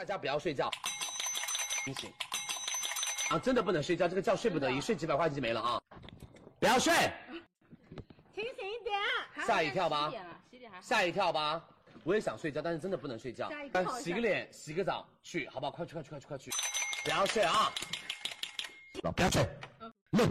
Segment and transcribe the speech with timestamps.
[0.00, 0.70] 大家不要睡觉，
[1.84, 2.10] 清醒
[3.28, 3.38] 啊！
[3.38, 5.78] 真的不能睡觉，这个觉睡不得，一睡几百块钱就没了啊！
[6.58, 6.90] 不要睡，
[8.34, 8.98] 清醒一点。
[9.46, 10.10] 吓一跳吧。
[10.80, 11.62] 吓一跳吧。
[12.02, 13.50] 我也想睡觉，但是真的不能睡觉
[14.00, 15.70] 洗个脸，洗个澡，去，好不好？
[15.70, 16.50] 快去，快去，快去，快去！
[17.04, 17.70] 不要睡啊！
[19.02, 19.46] 不要睡，
[20.12, 20.26] 六，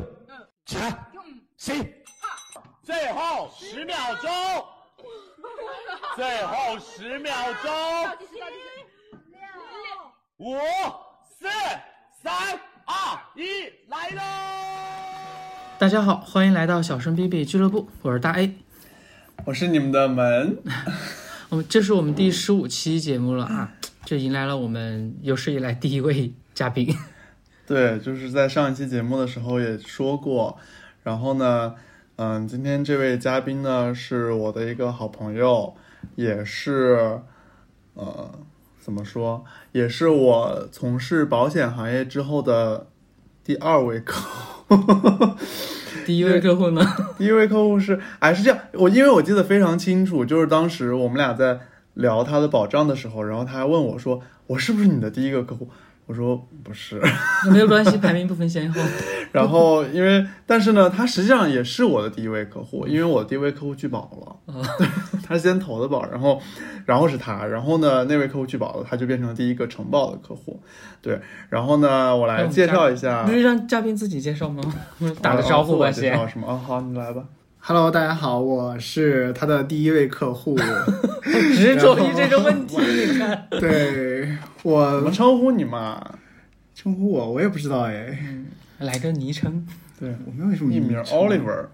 [0.65, 0.97] 起来，
[1.57, 2.03] 醒。
[2.81, 4.31] 最后十秒钟，
[6.15, 7.69] 最后十秒钟。
[10.39, 10.55] 五、
[11.37, 11.47] 四、
[12.23, 12.31] 三、
[12.85, 13.43] 二、一，
[13.89, 14.21] 来喽！
[15.77, 18.55] 大家好，欢迎来到小声 B B 俱乐部，我是大 A。
[19.43, 20.57] 我是你们的门，
[21.49, 23.73] 我们这是我们第十五期节目了啊，
[24.05, 26.87] 这迎来了我们有史以来第一位嘉宾。
[27.67, 30.57] 对，就是在上一期节目的时候也说过，
[31.03, 31.75] 然后呢，
[32.15, 35.75] 嗯，今天这位嘉宾呢是我的一个好朋友，
[36.15, 37.19] 也是，
[37.95, 38.39] 呃，
[38.79, 42.87] 怎么说，也是我从事保险行业之后的
[43.43, 45.35] 第二位客户。
[46.05, 46.81] 第一位客户呢？
[47.17, 51.59] 第一位客户是，哎，是这样，我因为我记得非常清楚，就是当时我们俩在
[51.93, 55.69] 聊他的保障的时候，然后他还问我说，我是不是你的第一个客户？
[56.09, 56.99] 我说不是，
[57.53, 58.81] 没有关系，排名不分先后。
[59.31, 64.09] 然后因为但是呢，他实际上也是我的第一位客户，因为我第一位客户拒保
[64.47, 64.55] 了，
[65.23, 66.41] 他先投的保，然后
[66.87, 70.59] 然后是他，然后呢那位客户拒保了，他就变成了第一个承保的客户，
[70.99, 74.63] 对，然后呢我来介绍一下不，是让嘉宾自己介绍吗？
[75.21, 76.29] 打个招呼吧，先介绍先。
[76.29, 76.47] 什么？
[76.49, 77.23] 哦，好，你来吧。
[77.59, 80.57] Hello，大家好，我是他的第一位客户。
[81.53, 83.47] 执着于这个问题，你看。
[83.51, 86.01] 对怎么我称呼你嘛？
[86.75, 88.17] 称呼我，我也不知道哎，
[88.79, 89.65] 来个昵称，
[89.99, 91.65] 对，我没有什么艺名 Oliver。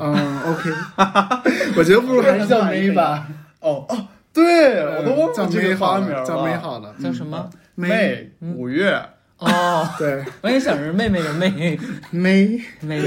[0.00, 0.70] 嗯，OK，
[1.76, 3.28] 我觉得不如还是叫梅吧，
[3.60, 6.24] 哦哦，对，我都忘叫了这个梅，花名了。
[6.24, 7.50] 叫梅好了，叫什么？
[7.74, 8.98] 妹，五月
[9.38, 11.78] 哦， 对， 我也想着妹妹的妹
[12.10, 13.00] 妹妹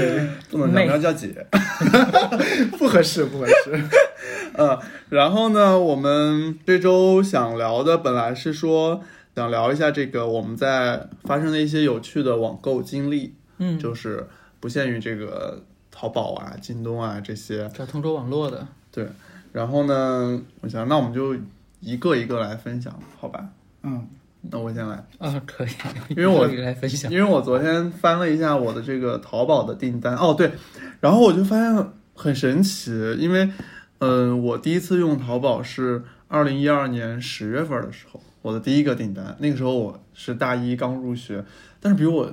[0.50, 1.46] 不能叫，妹你要叫姐。
[2.78, 3.82] 不合适，不合适。
[4.54, 9.02] 嗯，然后呢，我们这周想聊的本来是说
[9.38, 14.26] 想聊一下这个我们在发生的一些有趣的网购经历，嗯，就是
[14.58, 15.62] 不限于这个
[15.92, 17.68] 淘宝啊、京东啊这些。
[17.68, 18.66] 叫通州网络的。
[18.90, 19.06] 对，
[19.52, 21.36] 然后呢，我想那我们就
[21.78, 23.48] 一个一个来分享，好吧？
[23.84, 24.08] 嗯，
[24.40, 24.96] 那我先来。
[25.18, 25.68] 啊，可以，
[26.08, 27.08] 因为我一个来分享。
[27.12, 30.50] 因为我昨天翻了一下我的这个淘宝的订单，哦对，
[30.98, 33.48] 然后我就发现很神奇，因为，
[34.00, 41.44] 嗯、我第一次用淘宝是二零一二年十月份的时候，我的第一个订单，那个时候我是大一刚入学，
[41.80, 42.32] 但是比我，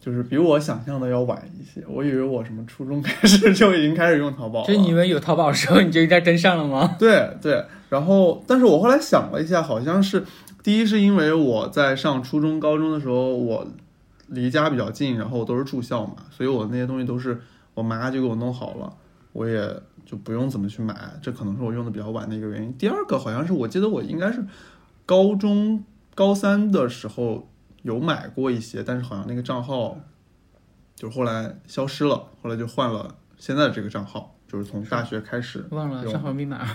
[0.00, 6.96] 就是比我想象的要晚一些，我以为我什么初中开始就已经开始用淘宝了，就你以为有淘宝的时候，你就应该跟上了吗？
[6.98, 10.24] 对对，然后但是我后来想了一下，好像是
[10.62, 13.66] 第一是因为我在上初中、高中的时候，我
[14.28, 17.40] 离家比较近，然后我都是住校嘛，所以我那些东西都是
[17.74, 18.92] 我妈就给我弄好了，
[19.32, 19.68] 我也
[20.06, 22.72] 就不用怎么去买，这可能是我用的比较晚的一个原因。
[22.78, 24.42] 第二个好像是我记得我应该是
[25.12, 25.84] 高中
[26.14, 27.46] 高三的时候
[27.82, 29.98] 有买过一些，但是好像那个账号
[30.96, 36.66] 就是后来消失了，后来就换了现在的这个账号，就是从大学开始忘了账号密码。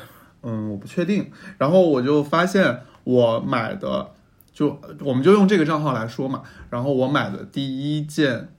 [0.43, 1.31] 嗯，我不确定。
[1.57, 4.11] 然后我就发现我买的，
[4.53, 6.43] 就我们就用这个账号来说嘛。
[6.69, 8.49] 然后我买的第一件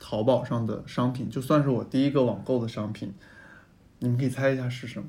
[0.00, 3.14] 淘宝上的商品，就算是我第一个网购的商品，
[4.00, 5.06] 你们可以猜一下是什么？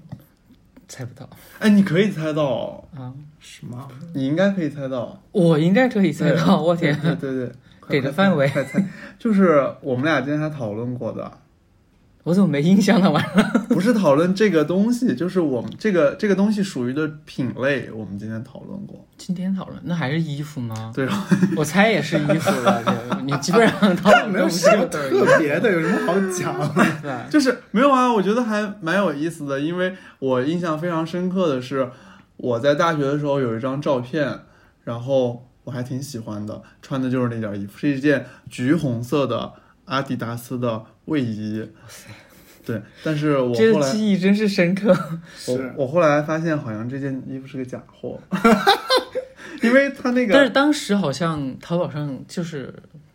[0.88, 1.30] 猜不到
[1.60, 3.14] 哎，你可以猜到，啊！
[3.40, 3.88] 什么？
[4.14, 5.22] 你应该可以猜到。
[5.32, 7.52] 我应该可以猜到，我天，对对对，
[7.90, 8.84] 给的范围快猜，
[9.20, 11.32] 就是我们俩今天还讨论过的，
[12.26, 13.12] 我怎么没印象呢？
[13.12, 19.06] 完了，不是讨论这个东西，就是我们这个这个东西属于的品类，我们今天讨论过。
[19.16, 20.92] 今天讨论那还是衣服吗？
[20.96, 21.08] 对，
[21.56, 26.74] 我猜也是衣服了，就 你基本上讨论没有什么特别的，有什么好讲？
[27.00, 31.88] 对，就是没有啊，我觉得还蛮有意思的，因为我印象非常深刻的是，
[32.38, 34.40] 我在大学的时候有一张照片，
[34.84, 39.54] 然后我还挺喜欢的，穿的就是那件衣服，是一件橘红色的
[39.86, 41.68] 阿迪达斯的卫衣。
[42.66, 44.92] 对，但是我这个后来记忆真是深刻。
[45.48, 48.20] 我我后来发现好像这件衣服是个假货，
[49.62, 52.74] 因为他那个但是当时好像淘宝上就是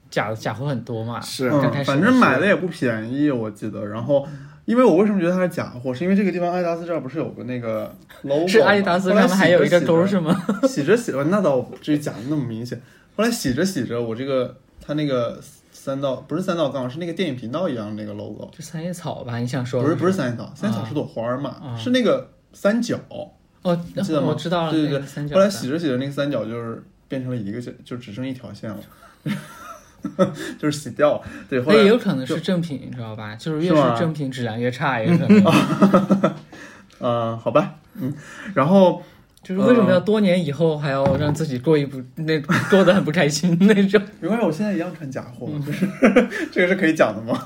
[0.08, 1.50] 假假货很多嘛，是
[1.84, 3.84] 反正买的也不便宜，我记得。
[3.86, 4.24] 然后，
[4.66, 10.40] 因为我为什么觉得它是假货，是因为这个地方阿迪达斯这儿不是有个那个 logo，是阿迪达斯上面还有一个勾是吗？
[10.68, 12.80] 洗着洗着，那倒不至于假的那么明显。
[13.16, 15.40] 后来洗着洗着，我这个它那个
[15.82, 19.38] 三道不是三道杠，是那个电影频道一样的那个 logo，就三叶草吧？
[19.38, 22.98] 你想说不是不是三三叶草，三叶草是朵花儿嘛，啊是那个三角，
[23.62, 24.26] 哦，记得吗？
[24.28, 28.78] 我知道了，对对对那个三，角后来洗着洗着，那个三角就是变成了一个线，就只剩一条线了，
[30.58, 31.22] 就是洗掉了。
[31.48, 33.34] 对，后来那也有可能是正品，你知道吧？
[33.36, 36.34] 就是越是正品，质量越差，也可能。
[36.98, 38.14] 呃， 好吧，嗯，
[38.54, 39.02] 然后
[39.42, 42.38] 就是为什么要多年以后还要让自己过一不那
[42.70, 44.00] 过得很不开心那种？
[44.20, 45.86] 没关系，我现在一样穿假货，就是
[46.52, 47.38] 这个是可以讲的吗？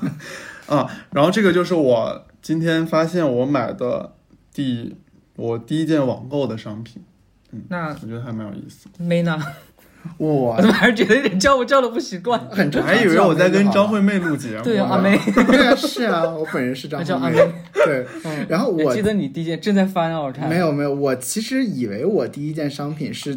[0.67, 4.13] 啊，然后这个就是我今天发现我买的
[4.53, 4.95] 第
[5.35, 7.01] 我第一件网购的商品，
[7.51, 8.87] 嗯那我觉得还蛮有意思。
[8.97, 9.39] 没呢？
[10.17, 12.39] 我我怎么还是觉得有点叫我叫的不习惯？
[12.49, 12.91] 很正常。
[12.91, 17.37] 我还以为我在跟张，惠妹录节目，对啊，阿妹，对啊，是啊，我本人是张惠妹叫阿妹。
[17.85, 23.35] 对， 嗯然后我记得你第一件正在翻啊，我看没有没有，我其实以为我第一件商品是，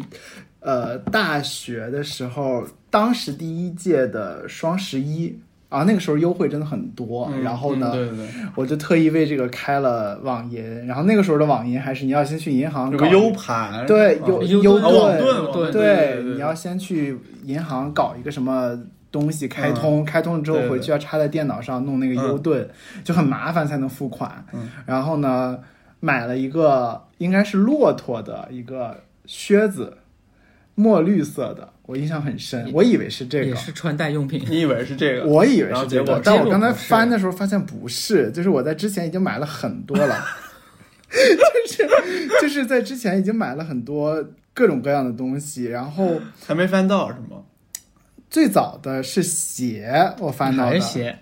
[0.59, 5.37] 呃，大学的时候，当时第一届的双十一
[5.69, 8.25] 啊，那个时候优惠真的很多，嗯然后呢，对对对，
[8.55, 14.79] 我就特意为这个开了网银，然后那个时候的网银还是你要先去银行搞有个 U 盘，啊对优优优
[15.53, 18.77] 盾对你要先去银行搞一个什么
[19.11, 22.67] 东西开通，开通了之后回去要插在电脑上弄那个 U 盾，
[23.03, 24.43] 就很麻烦才能付款。
[24.53, 24.69] 嗯。
[24.87, 25.59] 然后呢，
[25.99, 29.97] 买了一个应该是骆驼的一个靴子，
[30.73, 33.45] 墨绿色的，我印象很深，我以为是这个。
[33.45, 34.45] 也是穿戴用品。
[34.47, 35.25] 你以为是这个？
[35.27, 40.23] 我以为是这个结果，但我刚才翻的时候发现不是，就是我在之前已经买了很多了，
[41.09, 47.41] 就是就是在之前已经买了很多各种各样的东西，然后还没翻到是吗？
[48.29, 51.17] 最早的是鞋，我翻到的鞋，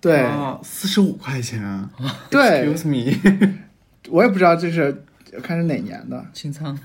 [0.00, 0.26] 对、
[0.64, 1.88] 四十五块钱啊
[2.28, 3.56] 对，，Excuse me，
[4.10, 5.04] 我也不知道这是
[5.44, 6.76] 看是哪年的，清仓。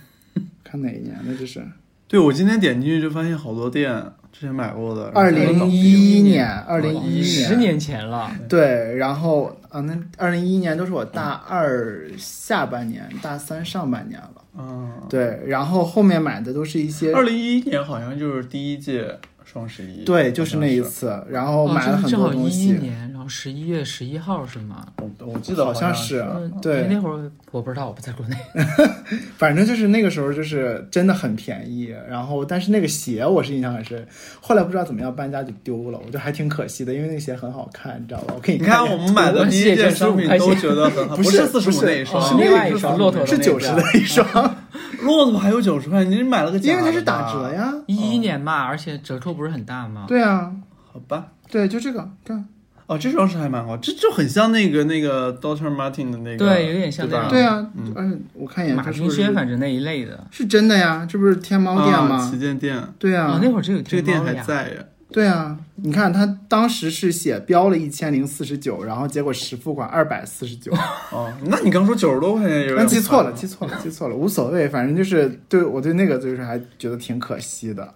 [0.63, 1.63] 看哪一年的这是
[2.07, 3.91] 对我今天点进去就发现好多店
[4.31, 14.31] 之前买过的，二零一一年，二零一一年十年前了，对，然后啊，那二零一一年都是我大二下半年，大三上半年了。
[14.55, 20.83] 嗯，对，然后后面买的都是一些二零一一年好像就是第一届双十一，对，就是那一。
[20.83, 22.65] 次，然后哦买了很就是正好多东西。
[22.65, 24.85] 一一年，然后十一月十一号是吗？
[24.97, 28.35] 我我记得好像是，嗯，对那会儿我不知道，我不在国内。
[29.37, 34.05] 反正就是那个时候就是真的很便宜，然后但是那个鞋我是印象很深，
[34.41, 38.33] 后来不知道怎么样搬家就丢了，我觉得还挺可惜的，因为那个鞋很好看，你知道吧？
[38.35, 44.55] 我可以你看看我们买的第一件商品都觉得很好，不是四十五那一双，是哦另外一双骆驼是九十的一双，
[45.03, 47.51] 骆驼还有九十块，你买了个假的因为它是打折。
[47.53, 47.73] 呀。
[47.87, 50.05] 一一年嘛，而且折扣不是很大吗？
[50.07, 50.51] 对啊，
[50.91, 52.45] 好吧，对，就这个，看，
[52.85, 57.65] 哦，这双是还蛮好，这就很像那个那个 Doctor Martin 的那个，对有点像对个对啊，
[57.95, 60.27] 嗯，我看一眼，马丁靴，反正那一类的。
[60.31, 62.37] 是真的呀，这不是天猫店啊吗旗？
[62.37, 64.21] 舰店，对啊哦，，那会儿这个这个店。
[64.23, 64.75] 还在呀。
[65.13, 70.73] 对啊，你看他当时是写标了一千零四十九，然后结果实付款二百四十九，
[71.13, 77.93] 哦，那你刚说九十多块钱有那点记错了，记错了，记错了，无所谓，反正就是对我对那个就是还觉得挺可惜的。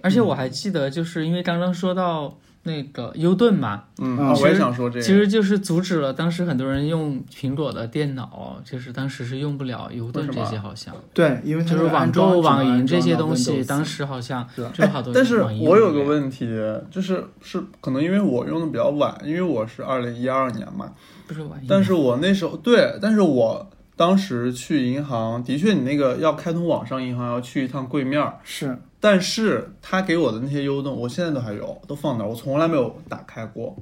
[0.00, 10.94] 而且我还记得，就是因为刚刚说到那个优盾嘛，嗯，我也想说这个，其实就是阻止了当时很多人用苹果的电脑，就是当时是用不了优盾这些，好像。
[11.12, 16.46] 对，因为它就是网购、网银这些东西当时好像就好多但是我有个问题，
[16.90, 20.90] 就是是可能因为我用的比较晚，因为我是二零一二年嘛，
[21.26, 33.76] 不是晚，但是我那时候对，但是我当时去银行，的确你那个要开通网上银行要去一趟柜面儿，是但是他给我的那些优盾，我现在都还有，都放那儿，我从来没有打开过，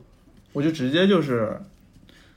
[0.52, 1.57] 我就直接就是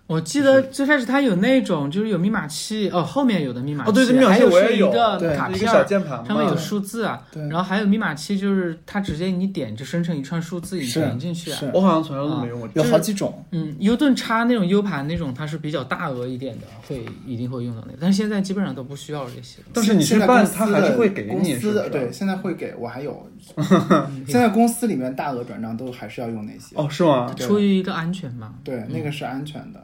[0.07, 11.59] 我记得最开始它有那种就是有密码器，哦，后面有的密码器，哦对对密码还有器我也有是一个对一个卡片儿，小键盘，上面有数字啊，对然后还有密码器，就是它直接你点就生成一串数字，你是点进去啊。
[11.73, 12.91] 我好像从来都没用过这有。
[12.91, 19.63] 好几种，嗯，U 盾插那种 U 盘那种，它是比较大额一点的，会一定会用到那个，但是现在基本上都不需要这些。
[19.73, 23.27] 但是你去现在办，公司他还是会给公你，对，现在会给我还有，
[24.27, 27.33] 现在公司里面大额转账都还是要用那些，哦，是吗？
[27.35, 28.53] 出于一个安全嘛。
[28.63, 29.83] 对，那个是安全的。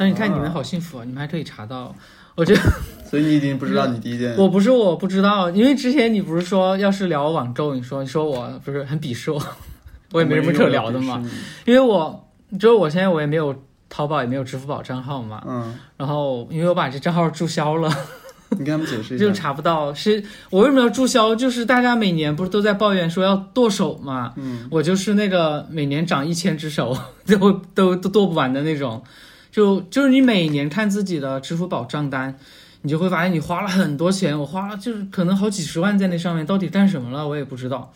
[0.00, 1.94] 但是你看你们好幸福啊，你们还可以查到。
[2.34, 2.60] 我觉得
[3.04, 9.38] 所以你已经不知道你第一件我不是我不知道，因为之前你不是说要是聊网购，你说你说我不是很鄙视我，
[10.12, 11.22] 我也没什么可聊的嘛。
[11.66, 12.28] 因为我
[12.58, 13.54] 就是我现在我也没有
[13.90, 15.42] 淘宝，也没有支付宝账号嘛。
[15.46, 17.90] 嗯，然后因为我把这账号注销了，
[18.56, 19.24] 你跟他们解释一下。
[19.26, 19.92] 就查不到。
[19.92, 21.34] 是我为什么要注销？
[21.34, 24.32] 就是大家每年不是都在抱怨说要剁手嘛？
[24.36, 29.02] 嗯，我就是那个每年长一千只手都都都剁不完的那种。
[29.50, 32.38] 就就是你每年看自己的支付宝账单，
[32.82, 37.92] 你就会发现你花了很多钱，我花了就是可能好几十万在那上面，到底干什么了我也不知道。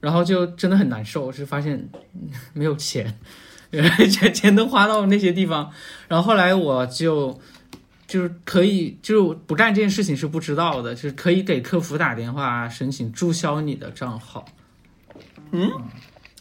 [0.00, 1.88] 然后就真的很难受，是发现
[2.52, 3.18] 没有钱，
[4.10, 5.70] 钱钱都花到那些地方。
[6.08, 7.40] 然后后来我就
[8.06, 14.44] 就是可以，就是不干这件事情是不知道的，就是可以给客服打电话申请注销你的账号。
[15.52, 15.70] 嗯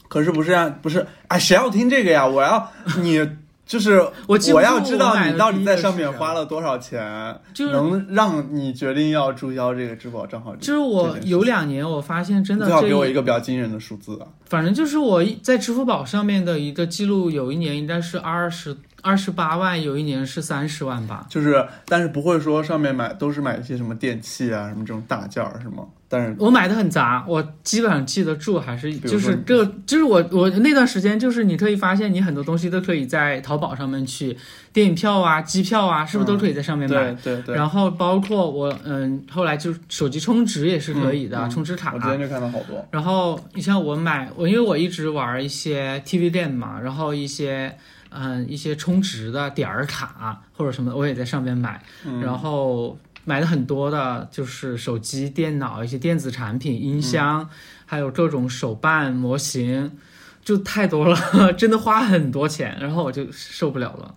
[0.10, 0.70] 可是不是啊？
[0.82, 1.40] 不是哎？
[1.40, 2.28] 谁要听这个呀？
[2.28, 2.70] 我要
[3.02, 3.26] 你。
[3.66, 10.56] 就是我我要知道你到底在上面花了多少钱，就是能让你决定要注销这个支付宝账号。
[10.58, 14.28] 就是我有两年，我发现真的这最好给我一个比较惊人的数字啊！
[14.46, 21.28] 反正就是我在支付宝上面的一个记录，有一年应该是二十二十八万，有一年是三十万吧。
[21.30, 25.86] 就是，但是不会说上面买都是买一些什么电器啊，什么这种大件儿是吗？
[26.10, 34.38] 但是我买的很杂，我基本上记得住，还是就是这就是我我那段时间就是你可以发现你很多东西都可以在淘宝上面去，
[34.72, 37.12] 电影票啊、机票啊，是不是都可以在上面买？
[37.16, 41.94] 对对对，然后包括我嗯，后来就手机充值也是可以的，嗯嗯充值卡。
[41.96, 42.88] 我今天就看到好多。
[42.92, 47.76] 然后你像我买我，因为我一直玩一些 TV 店嘛，然后一些
[48.16, 51.84] 嗯一些充值的点儿卡或者什么，我也在上面买。
[52.06, 57.50] 嗯然后买的很多的就是手机、电脑、一些电子产品、音箱，
[57.86, 59.92] 还有各种手办模型，
[60.44, 64.16] 就太多了， 真的花很多钱，然后我就受不了了。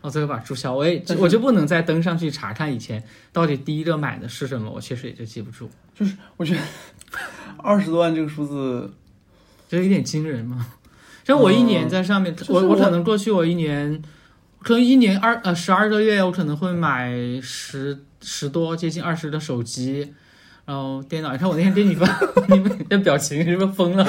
[0.00, 3.02] 然后最后把注销，我也我就不能再登上去查看以前
[3.32, 6.60] 到底第一个买的是什么，我确实也就记不住，就是我觉得
[7.58, 8.92] 二十多万这个数字，
[9.68, 10.66] 就有点惊人嘛。
[11.28, 14.00] 就我一年在上面，我我可能过去我一年，
[14.62, 20.14] 可能一年二呃十二个月，我可能会买十十多接近二十的手机，
[20.64, 21.30] 然后电脑。
[21.32, 22.06] 你看我那天给你发，
[22.48, 24.06] 你们的表情是不是疯了？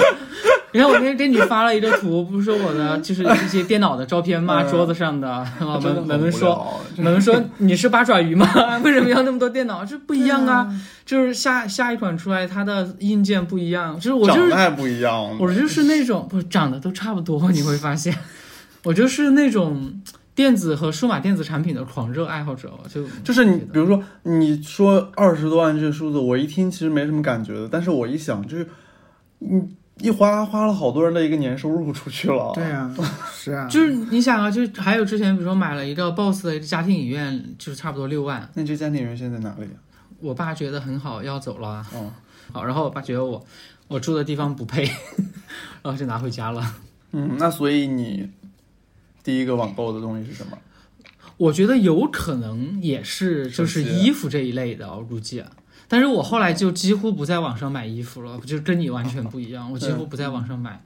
[0.72, 4.62] 你看我那天给你发了一个图，不是说我的就是一些电脑的照片吗？
[4.62, 6.48] 嗯桌子上的，然 后真的很无文文文说。
[6.96, 8.46] 聊我们说你是八爪鱼吗？
[8.84, 9.84] 为什么要那么多电脑？
[9.84, 10.68] 这不一样啊！
[11.04, 13.96] 就是下下一款出来，它的硬件不一样。
[13.96, 15.36] 就是我就是长得还不一样。
[15.38, 18.14] 我就是那种不长得都差不多，你会发现，
[18.84, 20.00] 我就是那种
[20.36, 22.70] 电子和数码电子产品的狂热爱好者。
[22.88, 28.68] 就就是你，比如说你说二十多万这个数字，我一听其实没什么感觉的，但是我一想，就是
[29.40, 29.62] 你
[30.00, 32.52] 一花花了好多人的一个年收入出去了。
[32.54, 32.94] 对啊，
[33.32, 38.48] 是啊， 就是你想啊，就还有之前比如说买了一个 BOSS 的一个家庭影院，就是差不多六万。
[38.54, 39.66] 那这家庭影院现在在哪里？
[40.20, 41.86] 我爸觉得很好，要走了。
[41.94, 42.12] 哦，
[42.52, 43.44] 好，然后我爸觉得我
[43.88, 44.84] 我住的地方不配，
[45.82, 46.74] 然后就拿回家了。
[47.12, 48.28] 嗯，那所以你
[49.22, 50.58] 第一个网购的东西是什么？
[51.36, 55.42] 我觉得有可能也是就是衣服这一类的，我估计。
[55.92, 60.80] 但是我后来就几乎不在网上买衣服了，就跟你完全不一样，我几乎不在网上买。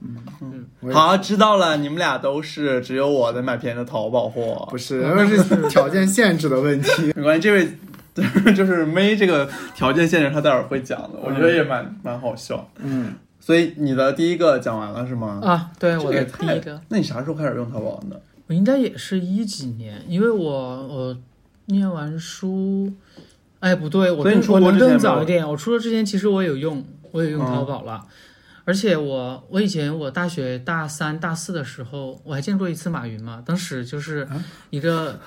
[0.79, 4.67] 我也好，知道了，你们俩都是，只有我在买便宜的淘宝货。
[4.71, 7.13] 不是， 那是条件限制的问题。
[7.15, 7.69] 没 关系，这位
[8.55, 12.67] 就是没这个条件限制，他待会儿会讲的，我觉得也蛮蛮好笑。
[12.77, 15.39] 嗯，所以你的第一个讲完了是吗？
[15.43, 18.19] 啊，对，我的第一个，那你啥时候开始用淘宝的？
[18.47, 21.17] 我应该也是一几年，因为我我
[21.65, 22.91] 念完书，
[23.65, 25.47] 哎，不对，我跟你说我更早一点。
[25.49, 28.05] 我出国之前其实我有用，我有用淘宝了。
[28.63, 34.27] 而且我我以前我大学大三大四的时候，我还见过一次马云嘛，当时就是
[34.69, 35.19] 一个，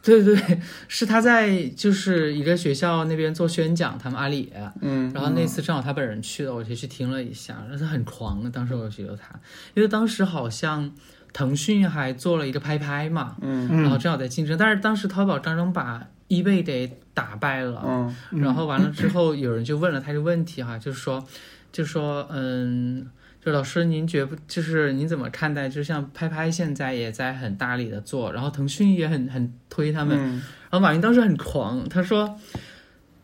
[0.00, 8.48] 对对对，是他在就是一个学校那边做宣讲，他们阿里，嗯，然后那次正好他本人去了，我就去听了一下，但是很狂。
[8.52, 9.34] 当时我觉得他，
[9.74, 10.88] 因为当时好像
[11.32, 21.22] 腾讯还做了一个拍拍嘛，嗯然后正好在竞争，但是当时淘宝刚刚把 eBay 给打败了，嗯然后完了之后，有人就问了他一个问题哈，就是说，
[21.70, 23.06] 就说嗯。
[23.44, 25.68] 就老师，您觉不就是您怎么看待？
[25.68, 30.30] 就像拍拍现在也在很大力的做，然后腾讯也很很推他们，嗯
[30.70, 32.38] 然后马云当时很狂，他说：“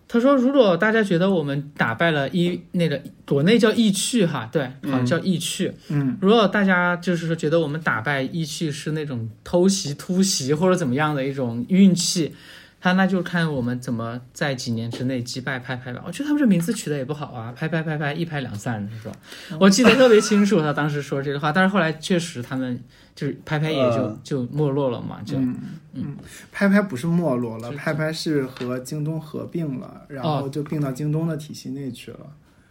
[0.09, 5.73] 他说如果大家觉得我们打败了一那个国内叫易趣哈，对，好像叫易趣。
[5.89, 12.35] 嗯，如果大家就是说觉得我们打败易趣是那种偷袭、突袭或者怎么样的一种运气，
[12.81, 16.03] 他那就看我们怎么在几年之内击败拍拍吧。
[16.07, 19.15] 我觉得他们这名字取的也不好啊，拍拍拍拍一拍两散是吧？
[19.59, 22.81] 我记得特别清楚，他当时说这个话，但是后来确实他们
[23.15, 26.17] 就是拍拍也就、嗯就没落了嘛，就嗯。
[26.53, 32.21] 拍拍不是没落了，拍拍是和京东合并了，然哦后就并到京东的体系内去了，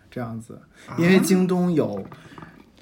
[0.09, 0.57] 这样子。
[0.97, 2.01] 因为京东有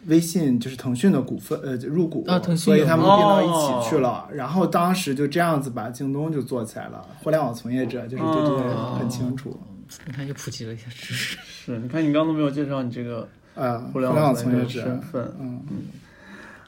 [0.08, 3.48] 微信，就是腾讯的股份，呃，入股，啊腾讯所以他们并到一
[3.84, 4.28] 起去了。
[4.34, 7.06] 然后当时就这样子把京东就做起来了。
[7.24, 9.60] 互联网从业者就是对这个很清楚。
[10.06, 11.38] 你看，又普及了一下知识。
[11.46, 15.62] 是，你看你刚刚都没有介绍你这个呃，互联网从业者身份，嗯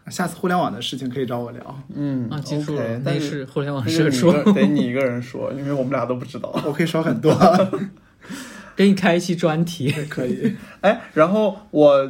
[0.09, 6.49] 下次互联网的事情可以找我聊，嗯啊，记住了但是互联网但是个得你一个人说，因为我们俩都不知道。
[6.65, 7.35] 我可以说很多，
[8.73, 9.91] 给你开一期专题。
[10.09, 10.55] 可以。
[10.79, 12.09] 哎，然后我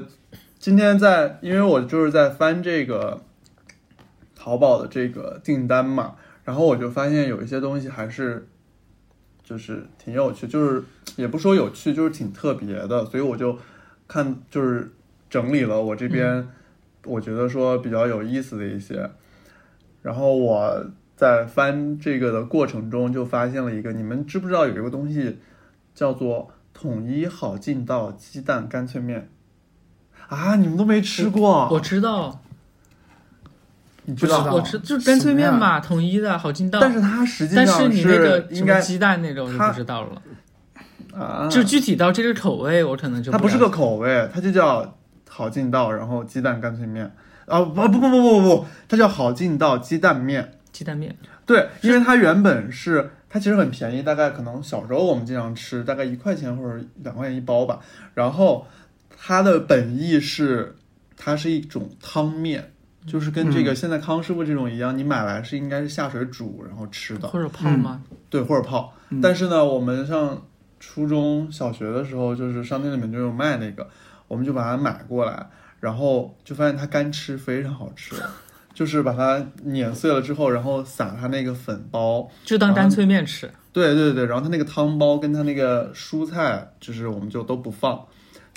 [0.60, 3.22] 今天在，因为我就是在翻这个
[4.36, 8.48] 淘宝的这个订单嘛，然后我就发现有一些东西还是
[9.44, 10.84] 就是挺有趣，就是
[11.16, 13.58] 也不说有趣，就是挺特别的，所以我就
[14.08, 14.92] 看就是
[15.30, 16.48] 整理了我这边
[17.06, 19.10] 我觉得说比较有意思的一些，
[20.02, 20.86] 然后我
[21.16, 25.38] 在翻这个的过程中就发现了一个，你们知不知道有一个东西
[25.94, 29.30] 叫做统一好劲道鸡蛋干脆面
[30.30, 30.56] 啊？
[30.56, 31.68] 你们都没吃过？
[31.72, 32.42] 我知道，
[34.06, 34.54] 你知道？
[34.54, 36.80] 我吃就是干脆面什么嘛，统一的好劲道。
[36.80, 40.22] 但是它实际但上是你那个应该什么鸡蛋那个我就不知道了，
[41.14, 44.98] 啊，就具体到这个口味，我可能就它不是个口味，它就叫
[45.30, 47.12] 好劲道，然后鸡蛋干脆面
[47.46, 50.54] 啊，不不不不不不，它叫好劲道鸡蛋面。
[50.72, 51.16] 鸡蛋面。
[51.46, 57.80] 对，因为它原本是它其实很便宜，大概可能小时候我们经常吃，大概一块钱或者两块钱一包吧。
[58.14, 58.68] 然后
[59.18, 60.76] 它的本意是
[61.18, 62.72] 它是一种汤面，
[63.06, 68.02] 就是跟这个现在康师傅这种一样，你买来是应该是下水煮然后吃的，或者泡吗？
[68.30, 68.94] 对，或者泡。
[69.22, 70.46] 但是呢，我们上
[70.80, 73.88] 初中小学的时候，就是商店里面就有卖那个，
[74.28, 75.48] 我们就把它买过来，
[75.80, 78.16] 然后就发现它干吃非常好吃。
[78.78, 83.50] 就是把它碾碎了之后，然后撒它那个粉包，就当干脆面吃。
[83.74, 88.06] 对对对，然后它那个汤包跟它那个蔬菜，就是我们就都不放，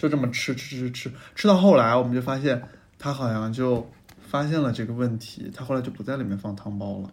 [0.00, 2.62] 就这么吃吃吃吃吃到后来，我们就发现
[2.98, 3.86] 他好像就
[4.26, 7.10] 发现了这个问题，他后来就不在里面放汤包了。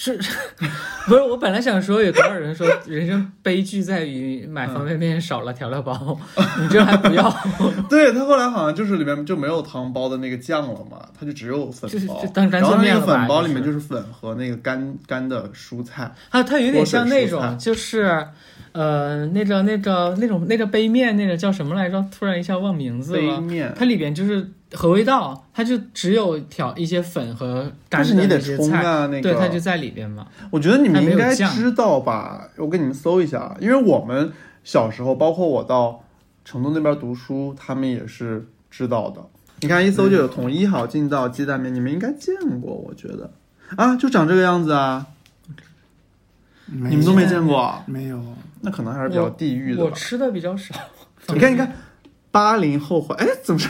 [0.00, 0.16] 是，
[1.08, 6.16] 不是我本来想说有多少人说人生悲剧在于买方便面少了调料包，
[6.60, 7.28] 你这还不要，
[7.90, 16.14] 对，他后来好像就是里面就没有汤包的那个酱了嘛，它就只有粉包，就是当干脆然后那个面粉包里面就就是粉和那个干干的蔬菜。
[16.30, 18.24] 啊它有点像那种就是。
[18.72, 22.04] 呃，那个、那个、那种、那个杯面，那个叫什么来着？
[22.16, 23.36] 突然一下忘名字了。
[23.36, 30.26] 杯面它里边就是合味道，它就只有调一些粉和干的但是你得那些菜，冲啊，那个对，它就在里边嘛。
[30.50, 32.48] 我觉得你们应该知道吧？
[32.56, 34.32] 我给你们搜一下，啊因为我们
[34.64, 36.04] 小时候，包括我到
[36.44, 39.24] 成都那边读书，他们也是知道的。
[39.60, 43.30] 你看一搜就有统一好劲道鸡蛋面，你们应该见过，我觉得
[43.76, 45.06] 啊，就长这个样子啊，
[46.66, 48.22] 你你们都没见过啊，没有？
[48.60, 49.84] 那可能还是比较地域的吧。
[49.84, 50.74] 我吃的比较少。
[51.28, 51.72] 你看，你看，
[52.30, 53.68] 八零后怀，哎，怎么是？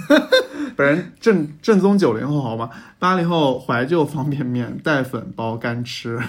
[0.76, 2.70] 本人正正宗九零后好吗？
[2.98, 6.20] 八零后怀旧方便面，带粉包干吃。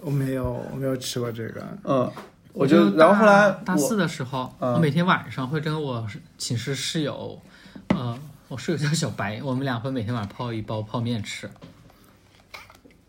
[0.00, 1.66] 我没有，我没有吃过这个。
[1.84, 2.10] 嗯，
[2.52, 6.06] 我就就，然后后来大四的时候，嗯我每天晚上会跟我
[6.38, 7.40] 寝室室友，
[7.88, 11.50] 呃，我室友叫小白，我们俩会每天晚上泡一包泡面吃。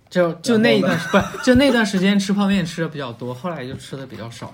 [0.10, 4.54] 就就那一段不是就那段时间吃泡面吃的比较多，后来就吃的比较少了，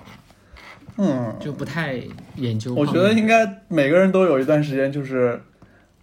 [0.96, 2.00] 嗯，就不太
[2.36, 2.74] 研究。
[2.74, 5.40] 我觉得应该每个人都有一段时间就是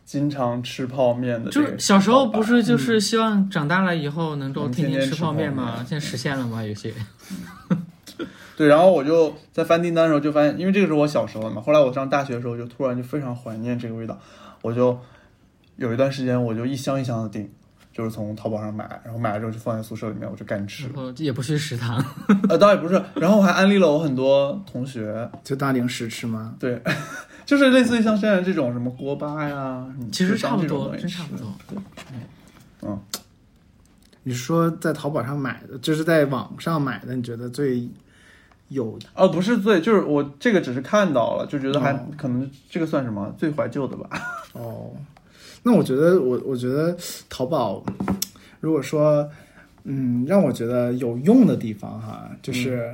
[0.04, 5.75] 经常吃泡面的就是小时候不是嗯就是希望长大了以后能够天天天吃泡泡面吗？
[5.78, 6.63] 面现在实现了吗？
[6.63, 6.91] 有些
[8.58, 14.19] 对，然后我就在翻订单的时候就发现，因为这个是我小时候的嘛，后来我上大学的时候就突然就非常怀念这个味道，
[14.62, 14.99] 我就
[15.78, 17.49] 有一段时间我就一箱一箱的订，
[17.99, 20.93] 就是从淘宝上买，然后买了之后就放在宿舍里面，我就干吃然。
[20.93, 22.01] 后也不去食堂，
[22.47, 26.55] 呃，倒也不是，然后我还安利了我很多同学，就当零食吃吗？
[26.57, 26.81] 对，
[27.45, 31.53] 就是类似于像现在这种什么锅巴呀，你其实差不多，真差不多。
[32.83, 32.97] 嗯
[34.23, 37.85] 你说在淘宝上买的，就是在网上买的，你觉得最
[38.69, 44.09] 有哦，不是最，就是我这个只是看到了，就觉得还、哦可能这个算什么最怀旧的吧。
[44.53, 44.91] 哦？
[45.63, 46.95] 那我觉得我我觉得
[47.30, 47.84] 淘宝，
[48.60, 49.30] 如果说
[49.84, 52.93] 嗯让我觉得有用的地方哈，就是、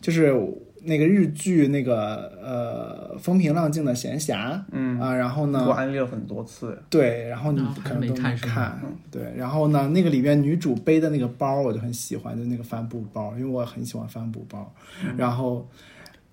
[0.00, 0.34] 就是
[0.82, 6.78] 那个日剧那个呃风平浪静的闲暇嗯，啊，然后呢我安利了很多次。
[6.88, 14.72] 对，然后你啊可能都没还没看看，对，然后呢，那个里面女主背的那个包我就很喜欢，就那个帆布包，因为我很喜欢帆布包，
[15.16, 15.68] 然后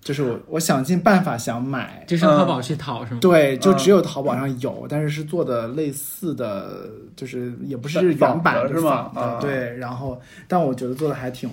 [0.04, 3.20] 就是我我想尽办法想买，就上淘宝去淘是吗？
[3.22, 11.50] 对，就嗯只有淘宝上有，但是是做的类似的，就是也不是原版，是吗啊，对，然后但我觉得做的还挺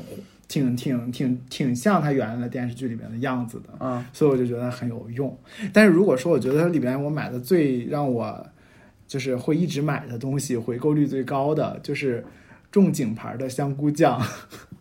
[0.49, 5.39] 挺挺挺挺像它原来的电视剧里面的样子的，啊，所以我就觉得很有用。
[5.73, 8.45] 但是如果说我觉得它里边我买的最让我
[9.07, 12.25] 就是会一直买的东西，回购率最高的就是
[12.73, 14.21] 仲景牌的香菇酱，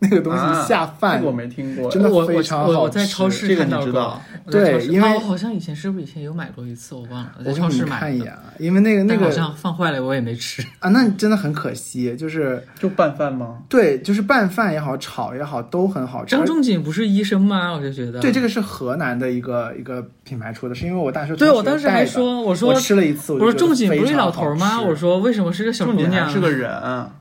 [0.02, 1.90] 那个东啊西下饭这个我没听过。
[1.90, 10.62] 真的我非常好我我在吃超市这个看到过你知道，对因为我好像以前是不是以前有买过一次，我忘了，在超市买看一眼，啊，因为那个那个好像放坏了，我也没吃。
[10.78, 13.58] 啊，那真的很可惜，就是就拌饭吗？
[13.68, 16.34] 对，就是拌饭也好，炒也好，都很好吃。
[16.34, 17.72] 张仲景不是医生吗？
[17.72, 24.80] 我就觉得对，这个是河南的一个一个品牌出的，是因为我大学对我当时还说，我说我吃了一次，我说仲景不是老头吗？
[24.80, 26.28] 我说为什么是个小姑娘？
[26.30, 26.70] 是个人，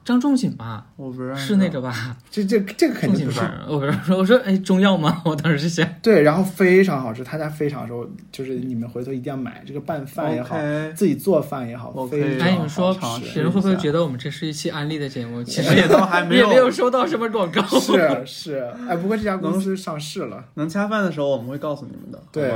[0.05, 1.47] 张仲景吧，我不认识。
[1.47, 2.15] 是那个吧？
[2.31, 3.39] 这这这个肯定不是。
[3.67, 5.21] 我说， 我说哎，中药吗？
[5.25, 10.58] 我当时是想，对，然后非常好吃，他家非常好吃，就是你们回头一定要买，这个拌饭也好
[10.95, 12.93] 自己做饭也好 OK 非常哎，你们说
[13.34, 15.43] 别人会不会觉得我们这是一期安利的节目？
[15.43, 17.62] 其实也都还没有 也有没有收到什么广告。
[17.79, 22.19] 是是，哎，不过这家公司上市了，能恰饭的时候我们会告诉你们的。
[22.32, 22.51] 对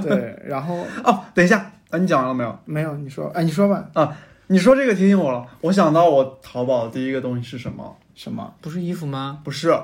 [0.00, 2.58] 对，然后哦，等一下，啊，你讲完了没有？
[2.64, 4.16] 没有你说，哎，你说吧，啊，
[4.48, 7.96] 你说这个提醒我了，我想到我淘宝的第一个东西是什么？
[8.14, 8.54] 什么？
[8.60, 9.40] 不是衣服吗？
[9.42, 9.74] 不是，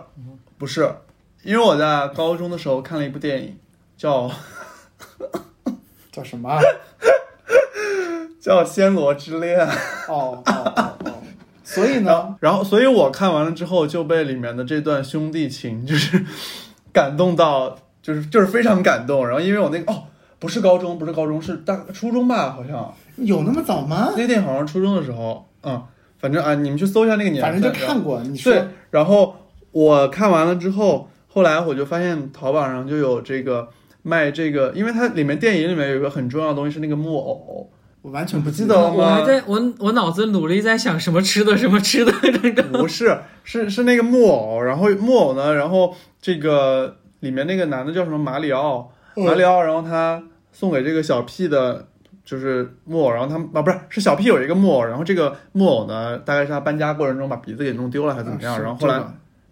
[0.58, 0.94] 不是，
[1.42, 3.58] 因为我在高中的时候看了一部电影，
[3.96, 4.30] 叫
[6.12, 6.60] 叫什么啊？
[8.40, 9.58] 叫《暹罗之恋》。
[10.08, 11.12] 哦哦哦哦，
[11.64, 16.24] 所以呢，然后，所以我看完了之后就被里面的这段兄弟情就是
[16.92, 19.26] 感动到，就是就是非常感动。
[19.26, 20.04] 然后因为我那个哦，
[20.38, 24.22] 不是高中，不是高中，是大初中吧，好像有那么早吗那？
[24.22, 25.82] 个电影好像初中的时候，嗯，
[26.18, 29.34] 反正啊，你们去搜一下那个年份，反正就看过，你说对，然后
[29.72, 33.68] 我看完了之后，后来我就发现淘宝上就有这个
[34.02, 37.70] 卖这个，因为它里面电影里面有一个很重要的东西是那个木偶，
[38.02, 42.62] 我完全不记得了吗我还在我我脑子努力在想什么吃的什么吃的那个。
[42.78, 51.86] 不是，是是那个木偶，然后木偶呢，然后这个里面那个男的叫什么马里奥，马里奥，然后他送给这个小 P 的。
[52.30, 59.02] 就是木偶，然后他们啊不是是小 P 有一个木偶，然后这个木偶呢，大概是他搬家过程中把鼻子给弄丢了还是怎么样，啊然后后来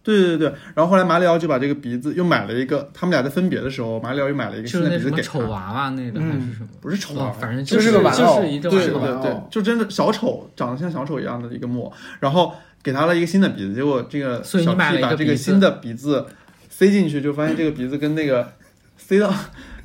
[0.05, 6.69] 对对对对，然后后来马里奥就把这个鼻子又买了一个，他们俩在分别的时候，马里奥又买了一个新的鼻子给他，丑娃娃那个还是什么？
[6.81, 8.87] 不是丑娃娃哦，反正就是个玩偶就是一个对。
[8.87, 16.25] 对对，就真的小丑，长得像小丑一样的一个木偶，然后给他了一个新的鼻子，结果这个小 P 把这个新的鼻子
[16.71, 18.53] 塞进去，就发现这个鼻子跟那个
[18.97, 19.35] 塞到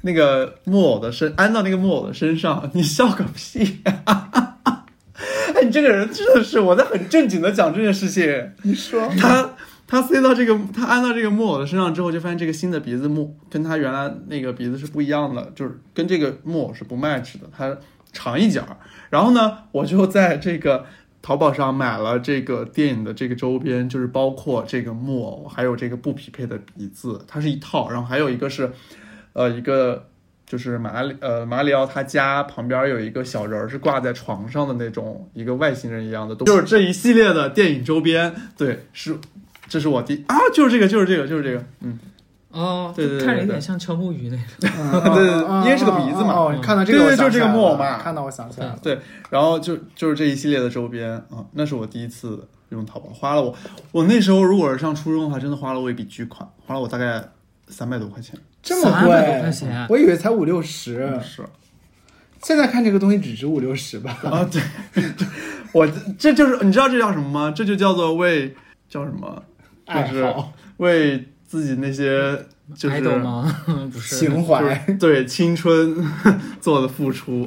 [0.05, 3.79] 那个木偶的身，安到那个木偶的身上，你笑个屁！
[5.55, 8.51] 哎，你这个人真的是，我在很正经的讲这件事情。
[8.63, 9.51] 你说他
[9.87, 17.77] 他塞到这个，他安到这个木偶的身上之后，就发现这个新的鼻子木跟他原来那个鼻子是不一样的，就是跟这个木偶是不 match 的，它
[18.11, 18.75] 长一截儿。
[19.09, 20.85] 然后呢，我就在这个
[21.21, 27.89] 淘宝上买了这个电影的这个周边，就是包括这个木偶，还有这个不匹配的鼻子，它是一套。
[27.89, 28.71] 然后还有一个是，
[29.33, 30.07] 呃，一个
[30.45, 39.17] 就是马里呃马里奥他家旁边有一个小人儿，是挂在床上的那种一个外星人一样的东西，就是这一系列的电影周边，对，是
[39.67, 41.97] 这是我第啊，就是这个，就是这个，就是这个，嗯，
[42.51, 44.45] 哦，对对对看着有点像敲木鱼那种。
[45.15, 48.99] 对对对因为是个鼻子嘛哦，看到这个我对对就是这个木偶嘛看到我想起来了，对，
[49.31, 53.55] 然后就就是这一系列的周边啊，那是我第一次用淘宝，花了我
[53.91, 57.23] 我那时候如果是上初中的话，真的花了我一笔巨款，花了我大概
[57.69, 61.43] 三百多块钱，这么贵块钱我以为才五六十，是
[62.41, 64.17] 现在看这个东西只值五六十吧？
[64.23, 64.61] 啊，对，
[65.73, 67.53] 我这就是你知道这叫什么吗？
[67.55, 68.55] 这就叫做为
[68.89, 69.43] 叫什么？
[69.85, 73.53] 爱就是好、为自己那些就是爱豆吗？
[73.91, 75.95] 不是，情怀，对青春
[76.61, 77.45] 做的付出，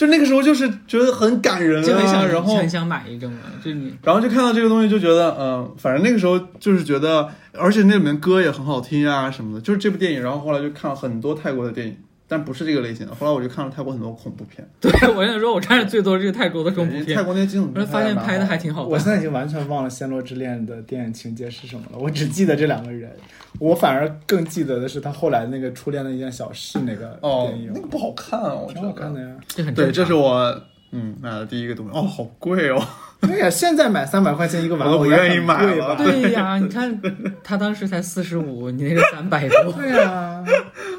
[0.00, 10.22] 就那个时候就是觉得很感人啊，就很想然后很想买一个嘛，就你然后就看到这个东西就觉得，嗯，反正那个时候就是觉得，而且那里面歌也很好听啊什么的，就是这部电影。
[10.22, 11.94] 然后后来就看了很多泰国的电影，
[12.30, 13.12] 但不是这个类型的。
[13.12, 18.90] 后来我就看了泰国很多恐怖片，对我跟你说，我看的最多是泰国的恐怖片泰，国那些惊悚片发现拍的还挺挺好看。
[18.92, 23.10] 我现在已经完全忘了《暹罗之恋》的电影情节是什么了，我只记得这两个人。
[23.58, 29.12] 我反而更记得的是他后来那个初恋的一件小事那个哦电影，，那个不好看啊，我觉挺好看。
[29.12, 29.36] 的呀。
[29.74, 30.62] 对，这是我
[30.92, 32.80] 嗯买的第一个东西，哦，好贵哦。
[33.20, 35.96] 对呀，现在买三百块钱一个玩我都不愿意买了？
[35.96, 37.00] 对呀，你看
[37.42, 40.44] 他当时才四十五，你那个三百多，对呀，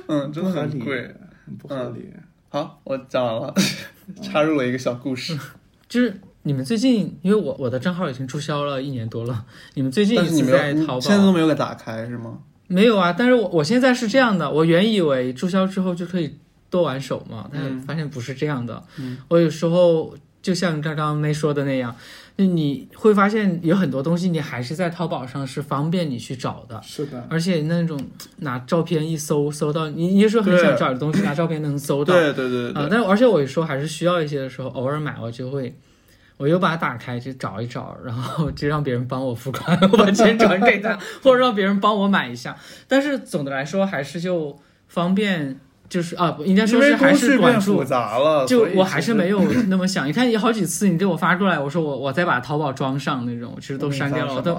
[0.07, 1.09] 嗯，真的很贵。，
[1.51, 2.09] 很不合理。
[2.49, 3.53] 好，我讲完了，
[4.21, 5.37] 插入了一个小故事。
[5.87, 12.39] 就是你们最近，因为我我的账号已经注销了一年多了，你们最近你次没有，在淘宝现在都没有给打开是吗？
[12.67, 13.13] 没有啊？
[13.17, 16.37] 但是我我现在是这样的，我原以为注销之后就可以
[16.69, 18.81] 多玩手嘛，但是嗯发现不是这样的。
[18.97, 21.95] 嗯我有时候就像刚刚那说的那样，
[22.41, 26.81] 就你会发现有很多东西你还是在淘宝上是方便你去找的。
[26.81, 27.99] 是的，而且那种
[28.37, 32.13] 拿照片一搜搜到，你你说很想找的东西，拿照片能搜到。
[32.13, 35.75] 对对对啊、但而且我有时候还是需要一些的时候，偶尔买我就会，
[36.37, 42.57] 我又把它打开去找一找，然后就让别人帮我付款， 我把钱转给他，或者让别人帮我买一下。
[42.87, 45.59] 但是总的来说还是就方便，
[45.91, 47.83] 就是啊，应该说是还是管住。
[47.83, 54.57] 杂了，就我还是没有 那么想，你看有好几次你给我发过来，我说我我再把淘宝装上那种，其实都删掉了，我都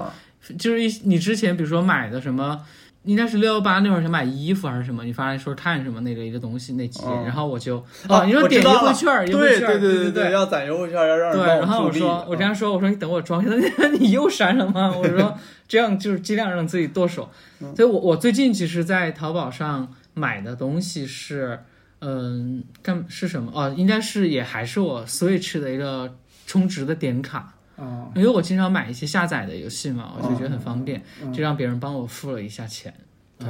[0.59, 2.61] 就是一你之前比如说买的什么
[3.05, 14.93] 应该是六幺八那会儿想买衣服还是什么，你发来说看什么那个一个东西那节，嗯然后我就啊哦，你说点优惠券，优惠对券对，对对对，要攒优惠券，要让人对，然后我说，我这样嗯说，我说你等我装一下， 你又删了吗？
[14.95, 15.35] 我说
[15.67, 17.29] 这样就是尽量让自己剁手。
[17.61, 21.59] 嗯所以我我最近其实，在淘宝上买的东西是，
[21.99, 23.51] 嗯，干是什么？
[23.53, 32.93] 哦，应该是也还是我 Switch 的一个充值的点卡，啊，因为我经常买一些下载的游戏嘛，我就觉得很方便，嗯就让别人帮我付了一下钱。
[33.39, 33.47] 对，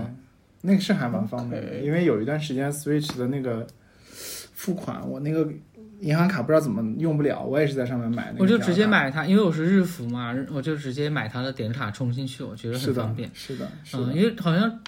[0.62, 3.68] 那个是还蛮方便的，因为有一段时间 Switch 的那个
[4.10, 5.48] 付款，我那个
[6.00, 8.44] 银行卡不知道怎么用不了，我也是在上面买那个。
[8.44, 8.86] 我就直接。
[8.86, 14.80] 买它，因为我是日服嘛，我就直接买它的点卡充进去，我觉得很方便。，是的，是嗯，的，因为好像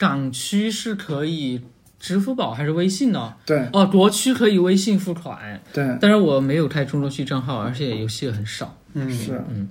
[0.00, 1.62] 港区是可以
[1.98, 9.40] 支付宝还是微信呢对哦，国区可以微信付款，对但是我没有开中国区账号，而且游戏也很少，嗯是。
[9.50, 9.68] 嗯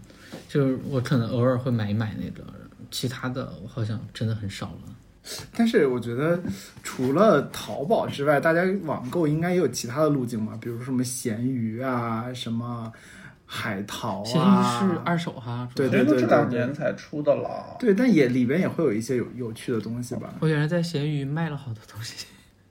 [0.47, 2.43] 就是我可能偶尔会买一买那个，
[2.91, 4.95] 其他的我好像真的很少了。
[5.55, 6.39] 但是我觉得，
[6.83, 12.91] 除了淘宝之外，大家网购应该也有其他的路径嘛，比如什么闲鱼啊，什么
[13.51, 17.75] 海淘闲鱼啊，是二手哈，对主要都这两年才出的了。
[17.79, 20.31] 对，但也里边也会有一些有有趣的东西吧。
[20.39, 22.27] 我原来在闲鱼卖了好多东西，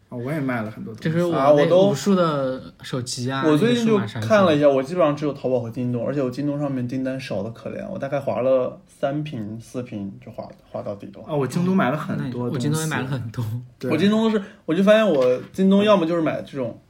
[0.09, 11.25] 啊、我也卖了很多东西，就是啊我都那无数的手机啊，我最近就看了一下，我基本上只有淘宝和京东，而且我京东上面订单少的可怜，我大概划了三瓶四瓶就划划到底了。
[11.27, 13.45] 啊，我京东买了很多东西，我京东也买了很多，
[13.91, 16.81] 我京东都是，我就发现我京东要么就是买这种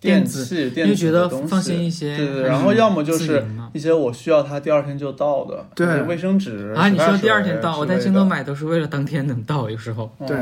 [0.00, 10.36] 电电子器、电子觉得放心一些对对对，然后要么就是一些我需要它第二天就到的，对卫生纸啊，你说第二天到，我在京东，买都是为了当天能到，有时候嗯对，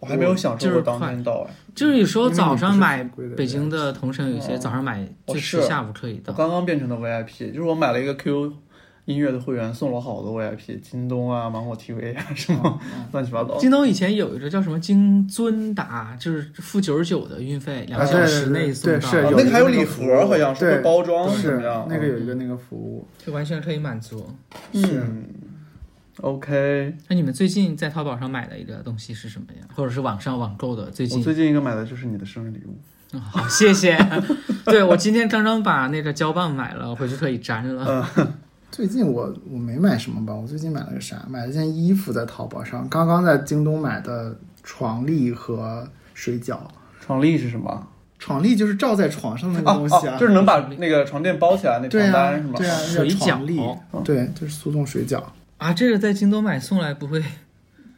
[0.00, 1.54] 我还没有享受就是过当天到哎。
[1.74, 3.02] 就是有时候早上买
[3.36, 8.52] 北京的同城有些哦早上买哦就是是下午可以到，我刚刚变成的 VIP，就是我买了一个 QQ
[9.04, 13.58] 音乐的会员，送了好多 VIP，京东啊、芒果 TV 啊 什么乱七八糟。
[13.58, 21.86] 京东以前有一个叫什么京尊达，就是付九十九的运费，两小时内送到，对是那个还有礼盒，好像是包装怎是么样？
[21.90, 24.24] 那个有一个那个服务，就完全可以满足。
[24.72, 25.24] 嗯
[26.20, 26.94] ，OK。
[27.08, 29.66] 那你们最近在淘宝上买的一个东西是什么呀？
[29.74, 30.90] 或者是网上网购的？
[30.90, 32.78] 最近我最近一个买的就是你的生日礼物，
[33.14, 33.98] 嗯好，谢谢。
[34.66, 38.08] 对我今天刚刚把那个胶棒买了，回去可以粘了。
[38.72, 41.22] 最近我我没买什么吧，我最近买了个啥？
[41.28, 46.58] 买了件衣服在淘宝上，刚刚在京东买的床笠和水饺。
[46.98, 47.86] 床笠是什么？
[48.18, 52.54] 床笠就是罩在床上的那个哦东西啊，哦，就是能把那个床垫包起来那床单是吗？
[52.56, 55.22] 对啊，那水饺，对，就是速冻水饺，
[55.58, 57.22] 啊，这个在京东买送来不会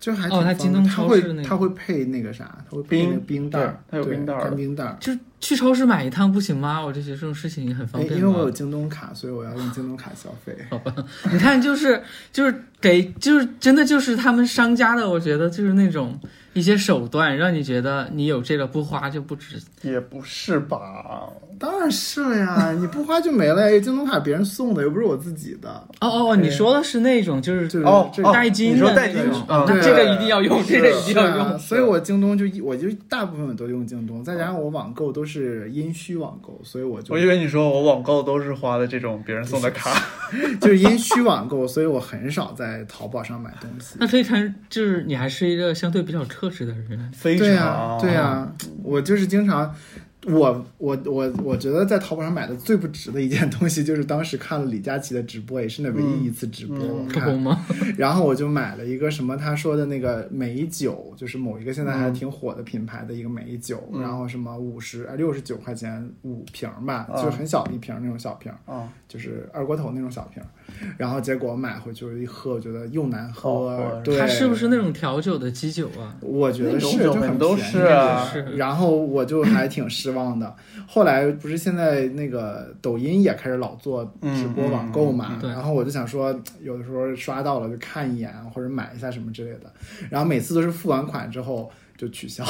[0.05, 4.95] 就还哦它京东它会超市那个它会配那个啥，它会配那个冰冰袋它有冰袋儿干冰袋儿。
[5.01, 6.79] 就去超市买一趟不行吗？
[6.85, 8.51] 我就觉得这种事情很方哎，便因为我有。
[8.51, 10.55] 京东卡，所以我要用京东卡消费。
[10.69, 10.95] 好吧
[11.33, 16.21] 你看，就是就是给就是真的就是他们商家的，我觉得就是那种
[16.55, 19.61] 一些手段，让你觉得你有这个不花就不值。
[19.83, 21.29] 也不是吧？
[21.59, 23.81] 当然是了呀， 你不花就没了呀。
[23.81, 25.69] 京东卡别人送的，又不是我自己的。
[26.01, 31.59] 哦哦哦，你说的是那种就是就是哦代金你说的那种代金这个一定要用，这个一定要用。
[31.59, 39.91] 所以我京东就一我就大部分都用京东，再加上我网购都是阴虚网购，所以我就我以为你说我网购都是花的这种别人送的卡，
[40.61, 43.97] 就是阴虚网购，所以我很少在淘宝上买东西。
[44.01, 47.11] 那可以看，就是你还是一个相对比较克制的人。
[47.13, 48.53] 非对呀、常对呀、
[48.83, 49.75] 我就是经常，
[50.27, 57.65] 我我我我觉得在淘宝上买的最不值的一件东西，就是当时看了李佳琦的直播，也是那唯一一次直播，我看，吗？
[57.99, 64.01] 然后我就买了一个什么他说的那个美酒，就是某一个现在还挺火的品牌的一个美酒，嗯。
[64.01, 70.43] 然后什么五十呃六十九块钱五瓶吧，啊就是很小一瓶那种小瓶，啊，就是二锅头那种小瓶，
[70.97, 76.17] 然后结果买回去一喝，我觉得又难喝，喝对，它是不是那种调酒的基酒啊？
[76.21, 78.31] 我觉得是，很便宜是啊。
[78.57, 80.57] 然后我就还挺失望的。
[80.87, 89.73] 后来不是现在那个抖音也开始老做直播网购嘛，然后我就想说， 有的时候刷到了就看一眼或者买一下什么之类的，
[90.09, 92.45] 然后每次都是付完款之后就取消，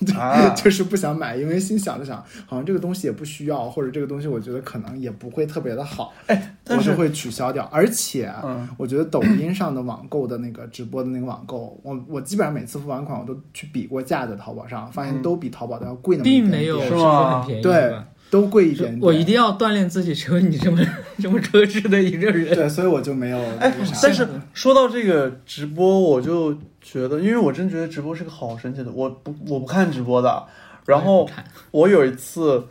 [0.18, 7.64] 啊就是不想买，因为心想着想，好像这个东西也不需要，或者这个东西我觉得可能也不会特别的好，哎，但是我就会取消掉。
[7.72, 17.94] 而且，嗯我觉得抖音上的网购的那个直播的那个网购，我我基本上每次付完款，我都去比过价，在淘宝上发现都比淘宝的要贵那么一点点并没有是说吗很便宜对？
[18.28, 19.00] 都贵一点点。
[19.00, 20.78] 我一定要锻炼自己，成为你这么
[21.20, 22.52] 这么克制的一个人。
[22.56, 23.72] 对，所以我就没有哎。
[24.02, 26.52] 但是说到这个直播，我就
[26.86, 30.46] 觉得，因为我真觉得直播是个好神奇的，我不我不看直播的。
[30.84, 31.28] 然后
[31.72, 32.64] 我有一次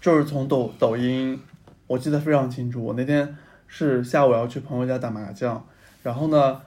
[0.00, 1.38] 就是从抖抖音，
[1.86, 3.36] 我记得非常清楚，我那天
[3.68, 5.62] 是下午要去朋友家打麻将，
[6.02, 6.62] 然后呢，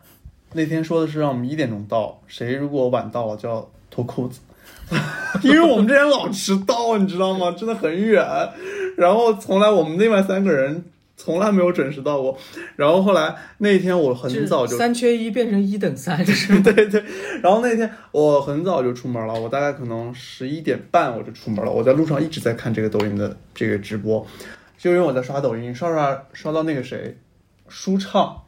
[0.53, 4.39] 那天说的是让我们一点钟到，谁如果晚到了就要脱裤子，
[5.41, 7.49] 因为我们之前老迟到，你知道吗？
[7.57, 8.23] 真的很远，
[8.95, 10.85] 然后从来我们另外三个人
[11.25, 12.37] 从来没有准时到过，
[12.75, 16.61] 然后后来那天我很早就三缺一变成一等三， 是吗？
[16.63, 17.03] 对对，
[17.41, 21.71] 然后那天我很早就出门了，我大概可能十一点半我就出门了。
[21.71, 24.23] 我在路上一直在看这个抖音的这个直播，
[24.77, 27.17] 就因为我在刷抖音，刷刷刷到那个谁，
[27.67, 28.43] 舒畅，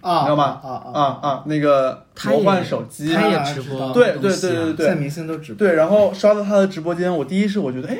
[0.00, 0.44] 啊，你知道吗？
[0.64, 7.98] 啊啊啊啊，那个他也魔幻手机，他也啊直播知道对对对对对现在明星都直播，对，然后刷到他的直播间，我第一是我觉得，哎，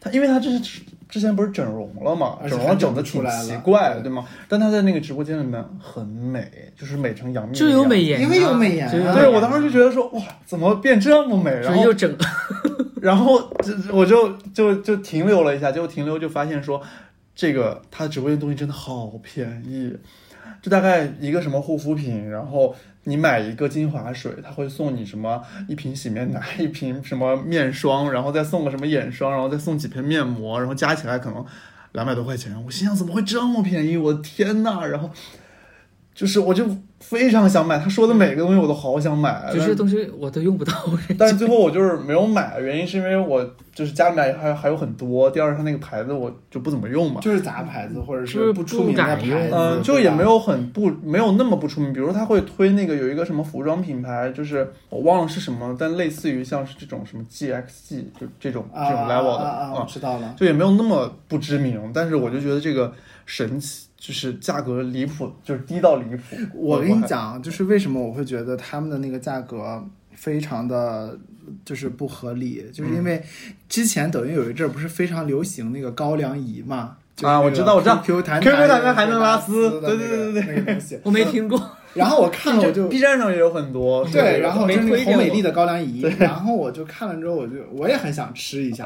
[0.00, 0.58] 他因为他这是
[1.08, 4.10] 之前不是整容了嘛，整容整的挺奇怪，的对。
[4.10, 4.24] 吗？
[4.48, 11.50] 但他在那个直播间里面很美，就是美成杨幂就有美颜啊，因为有美颜对我当时就觉得说，哇，怎么变这么美？
[11.50, 12.12] 然后又整，
[13.00, 16.82] 然后就我就就就停留了一下，结果停留就发现说，
[17.34, 19.96] 这个他的直播间东西真的好便宜，
[20.60, 22.74] 就大概一个什么护肤品，然后
[23.08, 31.46] 你买一个精华水，他会送你什么一瓶洗面奶，一瓶什么面霜，然后再送个什么眼霜，然后再送几片面膜，然后加起来可能
[31.92, 32.52] 两百多块钱。
[32.64, 33.96] 我心想怎么会这么便宜？
[33.96, 34.84] 我的天呐！
[34.84, 35.08] 然后
[36.16, 36.64] 就是我就
[36.98, 40.72] 非常想买，他说的每个东西我都好想买，但就这东西我都用不到。
[41.18, 60.34] 但是最后我就是没有买，原因是因为我就是家里面还还有很多，第二是它那个牌子我就不怎么用嘛，就是杂牌子或者就是是不出名的牌子，嗯，就也没有很不没有那么不出名，比如他会推那个有一个什么服装品牌，就是我忘了是什么，但类似于像是这种什么 GXG 就这种啊这种 level 的啊啊啊，我知道了。
[60.34, 62.90] 就也没有那么不知名，但是我就觉得这个
[63.26, 66.22] 神奇，就是价格离谱，就是低到离谱。
[66.54, 71.18] 我跟你，讲，就是为什么我会觉得他们的那个价格非常的，
[71.64, 73.22] 就是不合理，就是因为
[73.68, 76.96] 之前抖音有一阵儿不是非常流行那个高粱饴嘛。
[77.22, 81.00] 啊我知道我知道 QQ 弹 QQ 弹弹弹还能拉丝对对对对对那个东西。
[81.02, 81.58] 我没听过，
[81.96, 84.04] 然后我看了我就 B 站上也有很多。
[84.06, 88.84] 对，然后就是那个没推荐我红美丽的高粱饴，然后我就看了之后，我就我也很想吃一下。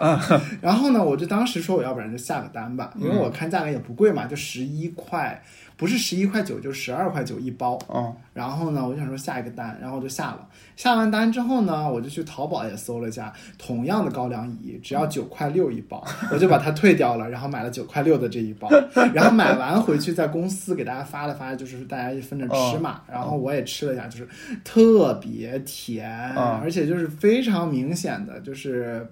[0.60, 5.42] 然后呢，我就当时说我要不然就下个单吧，因为我看价格也不贵嘛，就十一块，
[5.80, 7.78] 不是十一块九，就十二块九一包。
[7.88, 10.46] 嗯，然后呢，我就想说下一个单，然后我就下了。
[10.76, 18.68] 下完单之后呢，我就去淘宝也搜了一下，同样的高粱饴只要九块六一包， 我就把它退掉了，然后买了九块六的这一包。
[19.14, 23.00] 然后买完回去在公司给大家发了发，就是大家就分着吃嘛。
[23.10, 24.28] 然后我也吃了一下，就是
[24.62, 29.06] 特别甜，嗯而且就是非常明显的，就是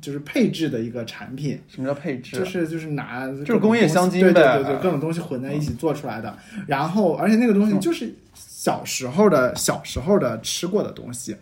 [0.00, 1.60] 就是配置的一个产品。
[1.68, 2.36] 什么叫配置？
[2.36, 6.36] 啊就是就是拿就是工业香精对对对对，各种东西混在一起做出来的。
[6.66, 11.36] 然后，而且那个东西就是小时候的小时候的吃过的东西，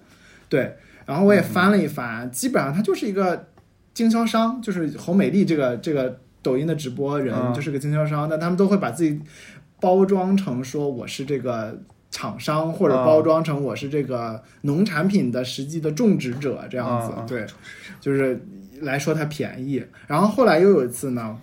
[0.48, 0.76] 对。
[1.04, 3.48] 然后我也翻了一翻，基本上它就是一个
[3.94, 9.20] 经销商，就是侯美丽这个这个抖音的直播人嗯就是个经销商，但他们都会把自己
[9.80, 11.78] 包装成说我是这个。
[12.10, 17.46] 厂商或者啊包装成我是这个农产品的实际的种植者这样子对，
[18.00, 18.40] 就是
[18.80, 19.84] 来说它便宜。
[20.06, 21.36] 然后后来又有一次呢，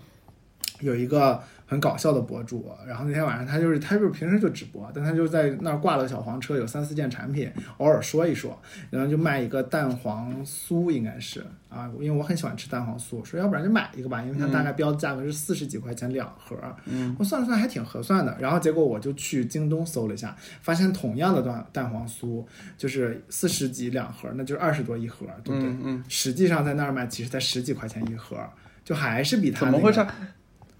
[0.80, 8.58] 有一个很搞笑的博主，然后那天晚上他就是他就是平时就直播，但他就在那儿挂了个小黄车，有三四件产品，偶尔说一说，
[8.91, 18.38] 然后就卖一个蛋黄酥，应该是啊，因为我很喜欢吃蛋黄酥，说要不然就买一个吧，因为它大概标的价格是四十几块钱两盒，嗯，我算了算还挺合算的。
[18.39, 22.45] 然后结果我就去京东搜了一下，发现同样的蛋蛋黄酥
[22.78, 25.69] 就是四十几两盒，那就是二十多一盒，对不对？
[25.69, 28.38] 嗯嗯，实际上在那儿卖，其实才十几块钱一盒，
[28.84, 30.08] 就还是比他、那个、怎么会差？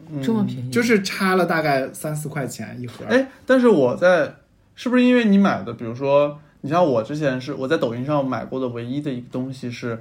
[0.10, 3.06] 嗯这么便宜，就是差了大概三四块钱一盒。
[3.06, 4.36] 哎，但是我在
[4.76, 10.00] 是不是因为你买的，比如说，你像我之前是我在抖音上买过的唯一的一个东西是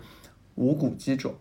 [0.57, 1.35] 无骨鸡肘，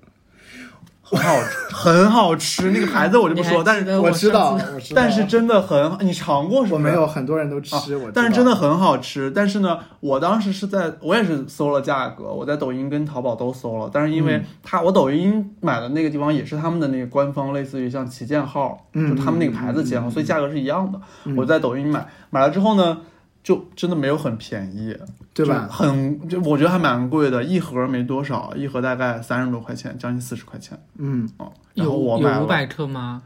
[1.05, 2.71] 很好吃，很好吃。
[2.71, 6.77] 那个牌子我就不说，但是我知道上次，我知道，但是真的很好，你尝过是吗？
[6.77, 9.29] 我没有，很多人都吃，我但是真的很好吃。
[9.29, 20.99] 但是呢，我当时是在我也是搜了价格，我在抖音跟淘宝都搜了，但是因为嗯它我抖音买的那个地方也是他们的那个官方，类似于像旗舰号，嗯就他们那个牌子旗舰号，所以价格是一样的。
[21.25, 22.97] 嗯我在抖音买，买了之后呢。
[23.43, 24.95] 就真的没有很便宜，
[25.33, 31.51] 对吧就很，就我觉得还蛮贵的，一盒没多少，一盒大概三十多块钱，将近四十块钱嗯，哦。
[31.73, 33.21] 然后我买了，有五百克吗？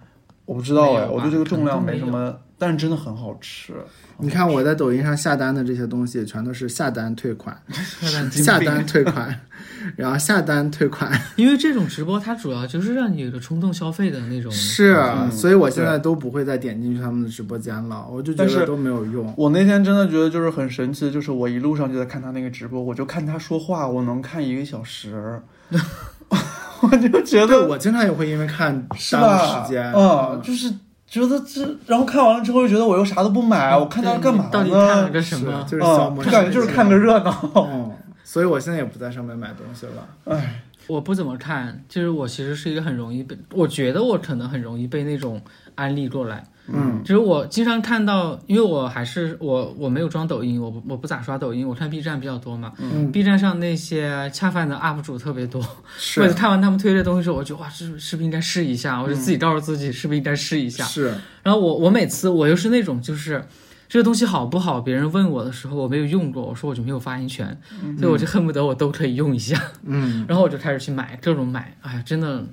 [0.46, 3.74] 我不知道哎，我对这个重量没什么，但是真的很好吃。
[4.20, 9.42] 你看我在抖音上下单的这些东西，全都是下单退款，下单下单退款，
[9.96, 14.52] 然后下单退款，因为这种直播它主要就是让你有个冲动消费的那种。
[14.52, 14.98] 是，
[15.32, 19.32] 所以我现在都不会再点进去他们的直播间了，我就觉得都没有用。
[19.38, 25.40] 我那天真的觉得就是很神奇，就是我一路上就在看他那个直播，我就看他说话，我能看一个小时，
[26.82, 29.68] 我就觉对，得我经常也会因为看是耽误？
[29.68, 30.74] 时间，嗯，就是
[31.08, 34.50] 觉得这，然后看完了之后又觉得我又啥都不买，我看它干嘛呢？
[34.52, 35.66] 到底看了个什是么？
[35.68, 36.98] 就是感觉就是看个。
[36.98, 37.52] 热闹。
[37.56, 37.92] 嗯，
[38.24, 40.08] 所以我现在也不在上面买东西了。
[40.26, 45.42] 唉，我不怎么看，就是我其实是一个很容易被，我觉得我可能很容易被那种
[45.76, 46.44] 安利过来。
[46.68, 47.02] 嗯。
[47.04, 52.74] 就是我经常看到，因为我还是我我没有装抖音，我不我不咋刷抖音，我看 B 站比较多嘛。
[52.78, 55.62] 嗯，B 站上那些恰饭的 UP 主特别多，
[55.98, 56.22] 是。
[56.22, 59.02] 每次看完他们推这东西之后，我就哇，是是不是应该试一下？
[59.02, 60.84] 我就自己告诉自己，是不是应该试一下？
[60.86, 61.14] 是，
[61.44, 63.44] 然后我我每次我又是那种就是
[63.88, 67.58] 这个东西好不好，别人问我的时候我没有用过，我说我就没有发言权，
[67.98, 72.44] 所以我就恨不得我都可以用一下，嗯， 然后我就开始去买各种买，哎呀，真的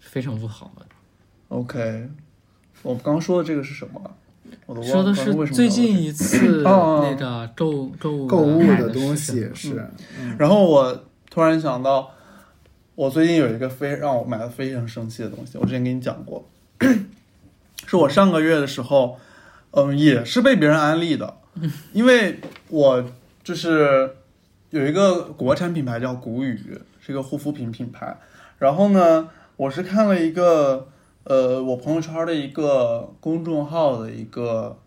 [0.00, 0.72] 非常不好。
[1.48, 2.08] OK，
[2.84, 4.00] 我刚刚说的这个是什么？
[4.66, 5.14] 我都忘了。
[5.14, 9.84] 说的是最近一次哦那个购购物购物的的东西是，
[10.20, 10.36] 嗯。
[10.38, 12.12] 然后我突然想到，
[12.94, 16.46] 我最近有一个非让我买的非常生气的东西，我之前跟你讲过，
[17.86, 19.18] 是我上个月的时候，
[19.72, 21.34] 嗯，也是被别人安利的，
[21.92, 23.04] 因为我
[23.42, 24.16] 就是
[24.70, 28.16] 有一个国产品牌叫谷雨，是一个护肤品品牌，
[28.58, 30.88] 然后呢，我是看了一个
[31.24, 34.78] 呃我朋友圈的一个公众号的一个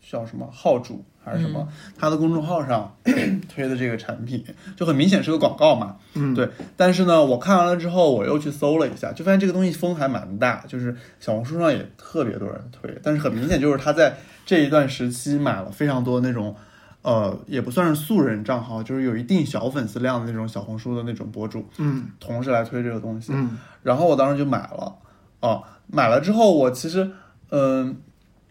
[0.00, 2.96] 叫什么号主还是什么，他的公众号上
[3.54, 4.44] 推的这个产品，
[4.76, 5.96] 就很明显是个广告嘛。
[6.14, 6.48] 嗯，对。
[6.76, 16.54] 但是呢，我看完了之后，我又去搜了一下，就发现这个东西风还蛮大，就是小红书上也特别多人推，但是很明显就是他在这一段时期买了非常多那种。
[17.00, 23.32] 呃，也不算是素人账号，就是有一定小粉丝量的那种小红书的那种博主，嗯同时来推这个东西。
[23.32, 24.92] 嗯然后我当时就买了，
[25.40, 27.10] 啊，买了之后我其实，
[27.50, 27.96] 嗯、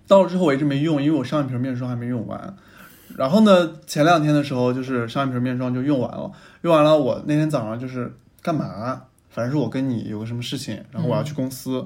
[0.08, 2.56] 到了之后我一直没用，因为我上一瓶面霜还没用完。
[3.16, 6.32] 然后呢，前两天的时候就是上一瓶面霜就用完了，
[6.62, 9.04] 用完了我那天早上就是干嘛？
[9.30, 11.86] 反正是我跟你有个什么事情，然后我要去公司，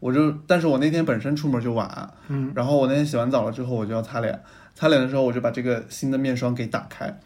[0.00, 4.42] 我就，但是我那天本身出门就晚，嗯，然后我那天洗完澡了之后我就要擦脸，
[4.74, 7.20] 擦脸的时候我就把这个新的面霜给打开，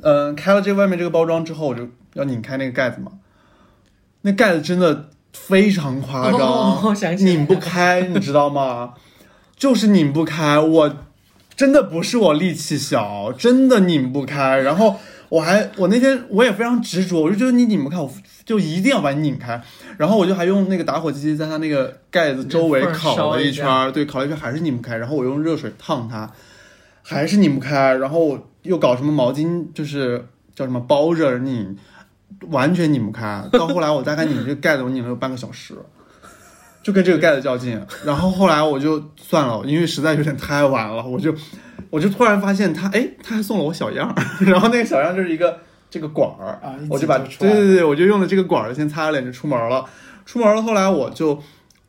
[0.00, 3.12] 嗯，开了这个外面这个包装之后，我就要拧开那个盖子嘛，
[4.22, 8.94] 那盖子真的非常夸张，拧不开，你知道吗？
[9.56, 10.96] 就是拧不开，我
[11.54, 14.58] 真的不是我力气小，真的拧不开。
[14.60, 14.96] 然后
[15.28, 18.10] 我还我那天我也非常执着，我就觉得你拧不开，我
[18.44, 19.62] 就一定要把你拧开。
[19.98, 24.96] 然后我就还用那个打火机在它那个盖子周围烤了一圈， 对，烤了一圈还是拧不开。
[24.96, 26.30] 然后我用热水烫它，
[27.02, 27.94] 还是拧不开。
[27.96, 31.76] 然后我又搞什么毛巾，就是叫什么包着拧，
[32.48, 33.42] 完全拧不开。
[33.52, 35.74] 到后来我大概拧这个盖子，我拧了有半个小时。
[36.82, 41.30] 就跟这个盖子较劲，然后后来我就算了，因为实在有点太晚了，我就
[41.90, 45.58] 我就突然发现他，哎，他还送了我小样儿， 然后那个小样就是一个
[45.90, 49.84] 这个管儿，啊我就把对对对，我就用了这个管儿先擦了脸就出门了，
[50.24, 51.38] 出门了，后来我就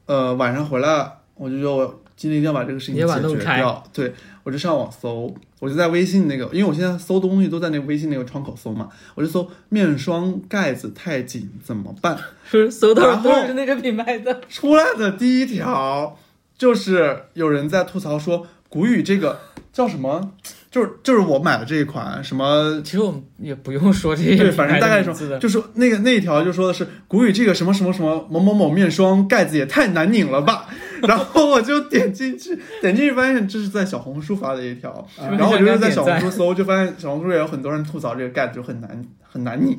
[0.08, 4.13] 呃晚上回来，我就说我今天一定要把这个事情解决掉，对
[4.43, 12.15] 我就上网搜，我就在微信那个，因为我现在搜东西都在那个微信那个窗口搜嘛，我就搜面霜盖子太紧怎么办？
[12.47, 16.15] 是搜到都是那个品牌的，出来的第一条
[16.55, 19.39] 就是有人在吐槽说谷雨这个
[19.74, 20.34] 叫什么，
[20.69, 22.80] 就是就是我买的这一款什么。
[22.84, 30.67] 其实我们也不用说这些对，反正大概说就是那个那一条就说的是谷雨这个什么什么什么某某某面霜盖子也太难拧了吧，
[31.08, 39.78] 然后我就点进去，点进去发现这是在小红书发的一条，然后我就是在小红书搜，就发现小红书也有很多人吐槽这个盖子就很难很难拧，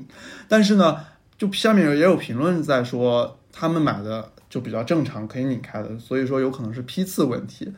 [0.48, 0.96] 但是呢，
[1.38, 7.72] 就下面也有评论在说他们买的就比较正常，可以拧开的，所以说有可能是批次问题。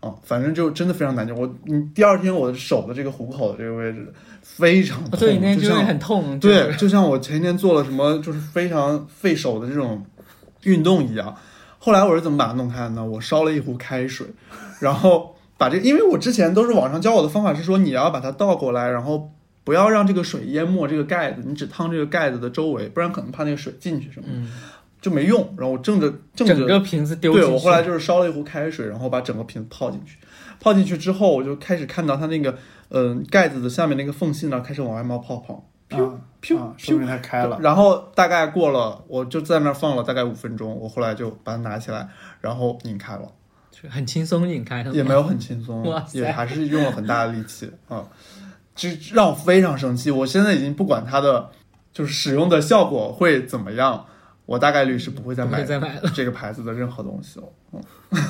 [0.00, 1.34] 啊，反正就真的非常难拧。
[1.34, 5.18] 我，你第二天我的手的这个虎口的这个位置非常痛，
[5.56, 10.04] 就像很痛，对，就像我前天做了什么，就是非常费手的这种
[10.64, 11.34] 运动一样。
[11.84, 13.04] 后来我是怎么把它弄开的呢？
[13.04, 14.26] 我烧了一壶开水，
[14.80, 19.30] 然后把这，因为我之前都是网上教我的方法是说，你要把它倒过来，然后
[19.64, 24.50] 不要让这个水淹没这个盖子，你只烫这个盖子的周围，不然可能怕那个水进去什么，嗯，
[25.02, 25.46] 就没用。
[25.58, 27.46] 然后我正着正着整个瓶子丢进去。
[27.46, 30.16] 对我后来就是烧了一壶开水，然后把整个瓶子泡进去。
[30.58, 32.56] 泡进去之后，我就开始看到它那个
[32.88, 35.68] 嗯、盖子的下面那个缝隙呢，开始往外冒泡泡。
[35.90, 35.98] 啊
[36.42, 37.58] 噗啊，说明它开了。
[37.60, 42.08] 然后大概过了，我就在那儿放了大概五分钟，我后来就把它拿起来，
[42.40, 43.22] 然后拧开了，
[43.88, 48.04] 很轻松拧开，也没有很轻松哇，也还是用了很大的力气啊，
[48.74, 50.10] 就让我非常生气。
[50.10, 51.50] 我现在已经不管它的
[51.92, 54.04] 就是使用的效果会怎么样，
[54.46, 56.10] 我大概率是不会再买再买了。
[56.14, 57.46] 这个牌子的任何东西了。
[57.72, 57.82] 嗯，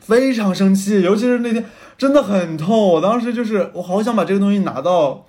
[0.00, 1.64] 非常生气，尤其是那天
[1.98, 5.26] 真的很痛，我当时就是我好想把这个东西拿到，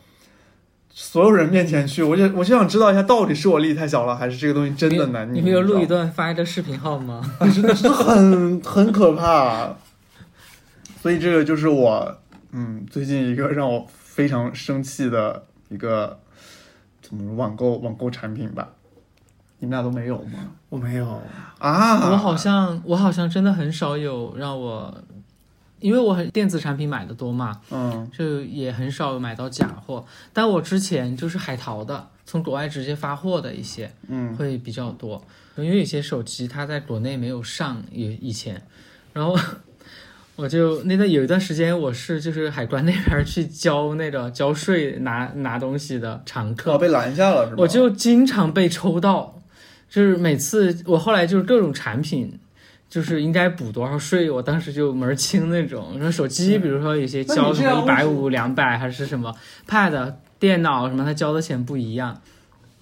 [1.01, 5.35] 所有人面前去，我就我就想知道一下，到底是我力太小了，还是这个东西真的难拧？
[5.35, 6.01] 你没有录一段？
[6.01, 7.21] 段发一个视频号吗？
[7.55, 9.73] 真的是很 很可怕。
[11.01, 12.17] 所以这个就是我，
[12.51, 16.19] 嗯，最近一个让我非常生气的一个
[17.01, 18.67] 怎么说网购网购产品吧。
[19.59, 20.51] 你们俩都没有吗？
[20.67, 21.21] 我没有，
[21.59, 24.93] 啊，我好像我好像真的很少有让我，
[25.79, 28.09] 因为我很电子产品买的多嘛，嗯。
[28.17, 30.05] 就也很少买到假货。
[30.33, 34.35] 但我之前就是海淘的，从国外直接发货的一些嗯。
[34.35, 35.23] 会比较多，
[35.55, 38.61] 因为有些手机它在国内没有上，以以前，
[39.13, 39.37] 然后
[40.35, 47.61] 我就那段有一段时间我是就是海关那边去交那个交税拿拿东西的常客，哦，被拦下了是吧？
[47.61, 49.41] 我就经常被抽到，
[49.89, 52.39] 就是每次我后来就是各种产品，
[52.89, 55.91] 就是应该补多少税，我当时就门儿清那种。
[55.95, 59.33] 然后 手机，比如说有些交什么一百五、两百还是什么
[59.67, 62.19] Pad、电脑什么，他交的钱不一样。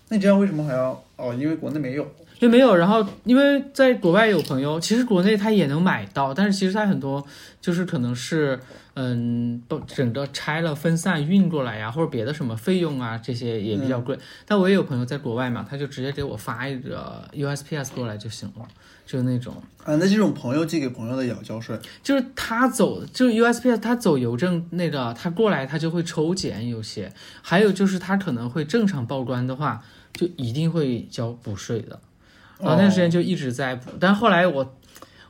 [0.09, 1.03] 那你这样为什么还要？
[1.17, 2.07] 哦，因为国内没有。
[2.39, 7.25] 就没有，然后因为在国外有朋友，其实国内他也能买到，但是其实他很多
[7.59, 8.59] 就是可能是
[8.93, 14.17] 嗯，不整个拆了分散运过来呀，或者别的什么费用啊，这些也比较贵。
[14.45, 18.67] 但我也有朋友在国外嘛，他就直接给我发一个 USPS 过来就行了，
[19.05, 19.55] 就那种。
[19.83, 21.79] 啊，那这种朋友寄给朋友的也要交税。
[22.03, 27.11] 就是他走，就是 USPS 他走邮政那个，他过来他就会抽检有些，
[27.41, 29.83] 还有就是他可能会正常报关的话，
[30.13, 31.99] 就一定会交补税的。
[32.59, 34.75] 然后那段时间就一直在补，但后来我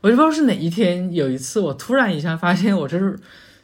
[0.02, 3.18] 我就不知道是哪一天，有一次我突然一下发现我这是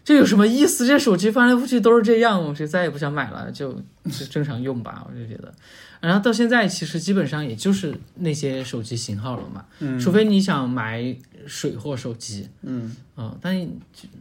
[0.03, 0.85] 这有什么意思？
[0.85, 3.73] 这手机翻来覆去都是这样，我就再也不想买了，就
[4.05, 5.53] 就正常用吧，我就觉得。
[6.01, 11.15] 然后到现在其实基本上也就是那些手机型号了嘛，嗯除非你想买
[11.47, 13.65] 水货手机，嗯嗯，但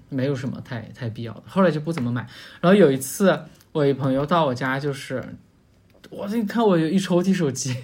[0.09, 1.43] 没有什么太太必要的。
[1.49, 2.25] 后来就不怎么买。
[2.61, 3.37] 然后有一次，
[3.73, 5.21] 我一朋友到我家，就是
[6.11, 7.75] 我你看我有一抽屉手机，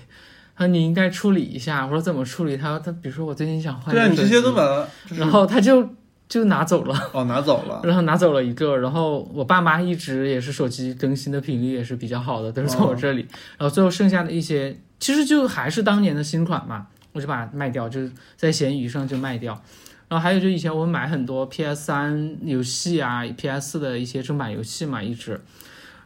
[0.58, 1.86] 他说你应该处理一下。
[1.86, 2.56] 我说怎么处理？
[2.56, 5.88] 他他比如说我最近想换对啊，一个手机你这些都把它然后他就
[6.28, 7.10] 就拿走了。
[7.12, 7.80] 哦拿走了。
[7.84, 13.24] 然后拿走了一个，然后我爸妈一直也是手机更新的频率也是比较好的，都是从我这里。
[13.56, 19.62] 然后最后剩下的一些，其实就还是当年的新款嘛，我就把它卖掉，就是在闲鱼上就卖掉。
[20.08, 25.40] 然后还有就以前我买很多 PS 三游戏啊，PS 四的一些正版游戏嘛，一直。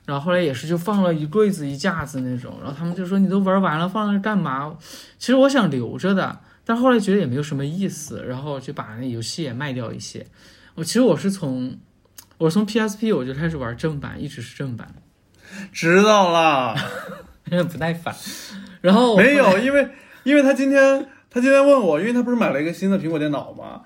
[0.04, 4.76] 然后后来也是就放了一柜子一架子那种，然后他们就说你都玩完了放那干嘛？
[5.18, 10.26] 其实我想留着的，但后来觉得也没有什么意思，然后就把那游戏也卖掉一些。
[10.74, 11.78] 我其实我是从
[12.38, 14.92] 我是从 PSP 我就开始玩正版，一直是正版，
[15.70, 16.74] 知道了，
[17.46, 18.14] 有点不耐烦。
[18.80, 19.88] 然后我没有，因为
[20.24, 23.82] 因为他今天他今天问我，因为他不是买了一个新的苹果电脑嘛，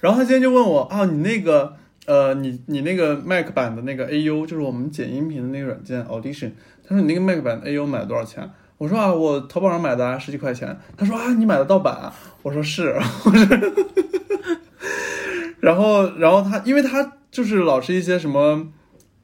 [0.00, 1.76] 然后他今天就问我啊，你那个
[2.10, 6.50] 呃，你你那个 Mac 版的那个 AU，就是我们剪音频的那个软件 Audition，
[6.82, 8.50] 他说你那个 Mac 版的 AU 买了多少钱？
[8.78, 10.76] 我说啊，我淘宝上买的啊，十几块钱。
[10.96, 12.12] 他说啊，你买的盗版啊？
[12.42, 13.58] 我说是，我说，
[15.60, 18.72] 然后然后他，因为他就是老是一些什么。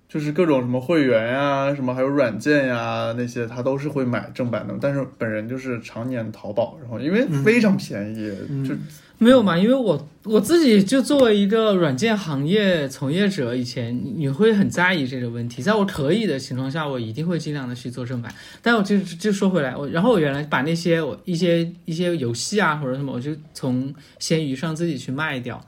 [0.09, 8.33] 就是各种什么会员呀、什么还有软件呀，那些他都是会买正版的，但是本人就是常年淘宝，然后因为非常便宜，
[8.67, 8.73] 就
[9.19, 18.35] 没有嘛，因为我我自己就作为一个软件行业从业者，以前你你会很在意这个问题，在我可以的情况下，我一定会尽量的去做正版。
[18.61, 25.67] 但我就就说回来，我然后我原来把那些我一些一些游戏啊或者什么，我就从闲鱼上自己去卖掉，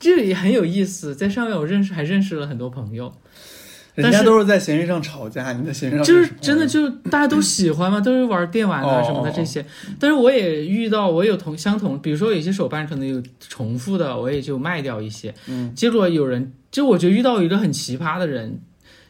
[0.00, 3.14] 这个也很有意思，在上面我认识还认识了很多朋友。
[3.94, 9.64] 人家都是在闲鱼上吵架，你在闲鱼上就是真的，就是大家都喜欢嘛，都是玩电玩啊哦什么的这些。
[9.98, 15.34] 但是我也遇到，我有同相同，比如说有些手办可能有重复的，我也就卖掉一些。
[15.48, 18.60] 嗯，结果有人，就我觉得遇到一个很奇葩的人，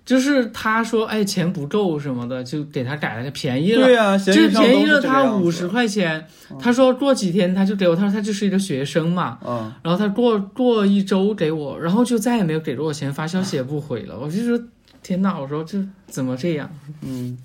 [0.05, 3.84] 就是他说，哎，钱不够什么的，就给他改了，便宜了。
[3.84, 6.26] 对呀、就是便宜了他五十，块钱，
[6.59, 14.18] 他说过几天他就给我，他说他就是一个学生嘛，嗯，然后他过过一周给我，然后就再也没有给过我钱，发消息也不回了。
[14.18, 14.61] 我就说
[15.03, 16.68] 天呐，我说这怎么这样？
[17.03, 17.38] 嗯，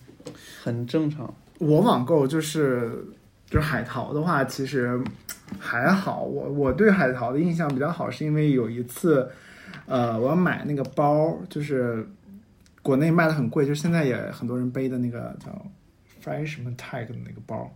[0.64, 1.32] 很正常。
[1.60, 3.06] 我网购就是
[3.50, 5.00] 就是海淘的话，其实
[5.60, 6.24] 还好。
[6.24, 9.30] 我我对海淘的印象比较好，是因为有一次，
[9.86, 12.06] 呃，我要买那个包，就是
[12.86, 15.50] 国内卖的很贵，就是现在也很多人背的那个叫
[16.24, 17.68] Fresh 什么 Tag 的那个包，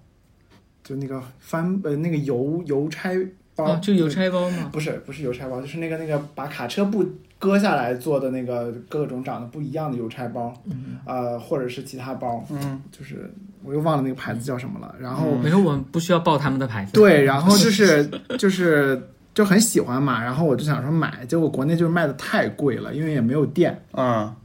[0.84, 3.10] 就那个翻呃那个邮邮差
[3.56, 4.70] 包，哦，就邮差包吗。
[4.72, 7.04] 不是不是邮差包，就是那个那个把卡车布
[7.40, 13.34] 割下来做的那个各种长得不一样的邮差包，嗯呃，或者是其他包，嗯，就是
[13.64, 14.94] 我又忘了那个牌子叫什么了。
[15.00, 16.94] 然后、没事，我们不需要报他们的牌子。
[16.94, 18.08] 对，然后就是
[18.38, 23.82] 就是就很喜欢嘛，然后我就想说买，结果国内就是卖的太贵了，因为也没有店。
[23.92, 24.36] 啊，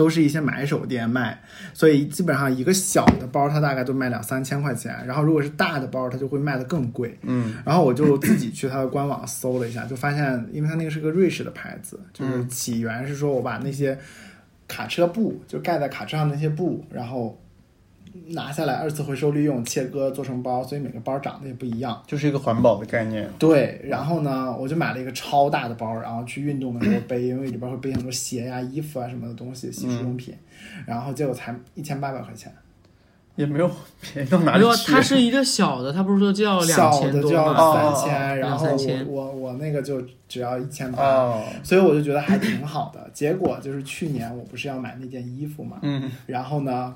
[0.00, 1.38] 都是一些买手店卖，
[1.74, 7.18] 所以基本上一个小的包它大概都卖两三千块钱，然后如果是大的包，它就会卖的更贵。
[7.20, 13.98] 嗯，然后我就自己去它的官网搜了一下，就发现，因为它那个是个瑞士的牌子，就是起源是说我把那些
[14.66, 17.38] 卡车布，就盖在卡车上那些布，然后
[18.28, 22.02] 拿下来二次回收利用，切割做成包，所以每个包长得也不一样。
[22.06, 23.28] 就是一个环保的概念。
[23.38, 30.34] 对，然后呢，我就买了一个超大的包，然后去运动的时候背，因为里边会背很多鞋呀、衣服啊什么的东西，洗漱用品，
[30.86, 32.52] 然后结果才一千八百块钱，
[33.36, 34.92] 也没有便宜到哪去。
[34.92, 37.72] 它是一个小的，它不是说就要两千多的就要吗？
[37.72, 38.66] 三哦千，然后
[39.06, 43.08] 我我我那个就只要一千八，哦，所以我就觉得还挺好的。
[43.12, 46.94] 结果就是去年我不是要买那件衣服嘛，嗯，然后呢，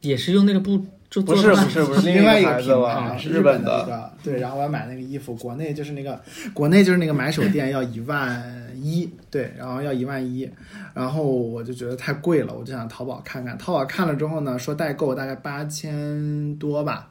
[0.00, 0.78] 也是用那个布
[1.08, 6.20] 就不做的吗是不是不是 另外一一个品牌是日本的一个，对，然后我要买那个衣服，国内就是那个
[6.52, 8.42] 国内就是那个买手店要一万
[8.74, 10.48] 一，对，然后要一万一，
[10.94, 17.08] 然后我就觉得太贵了，我就想淘宝看看，淘宝看了之后呢，说代购大概八千多吧。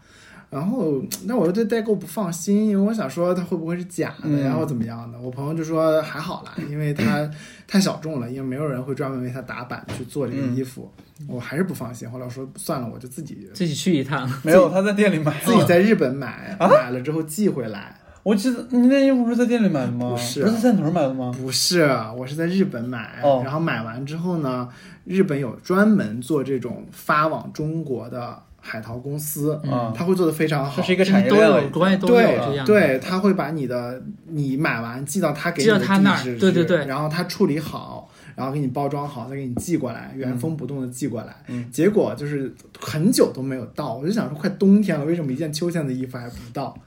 [0.48, 5.20] 然后，那我又对代购不放心，因为我想说它会不会是假的嗯呀，或怎么样的？
[5.20, 7.30] 我朋友就说还好啦，因为它
[7.68, 10.90] 太小众了，因为没有人会专门为它打版去做这个衣服，
[11.28, 12.10] 我还是不放心。
[12.10, 17.96] 后来我说算了，我就自己自己去一趟，没有，他在店里买自己在日本买，买了之后寄回来。
[18.24, 20.10] 我记得你那衣服不是在店里买的吗？
[20.10, 21.32] 不是不是在汕头买的吗？
[21.38, 21.88] 不是，
[22.18, 24.68] 我是在日本买，哦然后买完之后呢，
[25.04, 30.94] 日本有专门做这种发往中国的海淘公司，嗯他会做的非常好这是。
[30.94, 32.74] 一个产业链了有，国外都有对这样的。
[32.74, 41.36] 对，他会把你的你买完寄到他给你寄到的他那儿地址对对对去然后他处理好，然后给你包装好，再给你寄过来，原封不动的寄过来。
[41.48, 46.78] 嗯结果就是很久都没有到，我就想说快冬天了，为什么一件秋天的衣服还不到？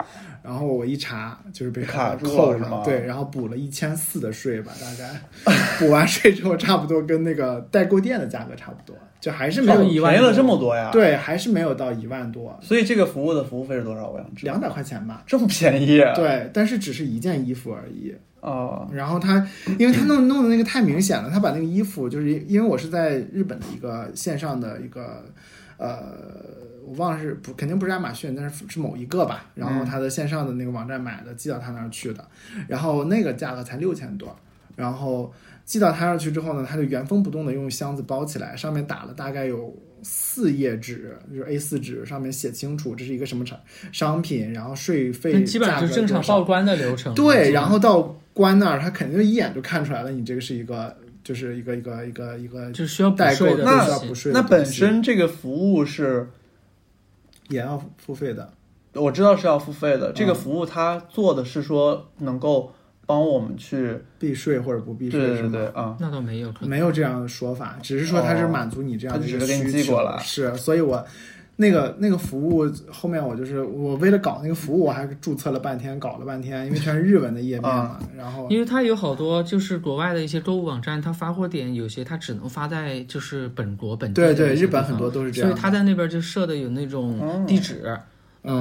[0.40, 5.20] 然后我一查，就是被卡住了扣是吗对，然后补了一千四的税吧，大概
[5.78, 14.08] 补完税之后，差不多跟那个代购店的价格差不多，就还是没有一万便宜了这么多呀？，对，还是没有到一万多，所以这个服务的服务费是多少？
[14.08, 14.52] 我想知道。
[14.52, 15.22] 两百块钱吧。
[15.26, 15.98] 这么便宜？
[16.14, 18.14] 对，但是只是一件衣服而已。
[18.40, 19.46] 哦，然后他，
[19.78, 25.24] 因为他弄弄的那个太明显了，他把那个衣服，就是因为我是在日本的一个线上的一个，
[25.76, 26.14] 呃，
[26.86, 29.46] 我忘了是不肯定不是亚马逊，但是是某一个吧。
[29.54, 32.24] 然后他的线上的那个网站买的，寄到他那儿去的，
[32.68, 34.34] 然后那个价格才六千多，
[34.76, 35.32] 然后
[35.64, 43.58] 寄到他那儿去之后呢，他就原封不动的用箱子包起来，上面打了大概有四页纸，就是 A 4纸，上面写清楚这是一个什么产
[43.90, 47.12] 商品，然后税费那基本上价格就正常报关的流程。
[47.14, 56.28] 对，然后到关那儿，他肯定一眼就看出来了，你这个是一个，就是一个一个一个一个就是需要代购的那需要补税那本身这个服务是
[57.48, 58.52] 也要付费的。
[58.94, 62.72] 我知道是要付费的，这个嗯服务它做的是说能够
[63.06, 65.50] 帮我们去，避税或者不避税是吗？
[65.50, 69.84] 对对对啊，那倒没有，没有这样的说法，只是说它是哦满足你这样的一个它只是给你需求。
[69.84, 70.18] 寄过来。
[70.22, 71.04] 是，所以我
[71.60, 77.98] 那个那个服务后面我就是我为了搞那个服务，我还注册了半天，搞了半天，因为全是日文的页面嘛。
[78.16, 85.50] 然后因为它有好多就是国外的一些购物网站，它发货点有些它只能发在就是本国本地对对，日本很多都是这样。
[85.50, 87.98] 所以它在那边就设的有那种地址，嗯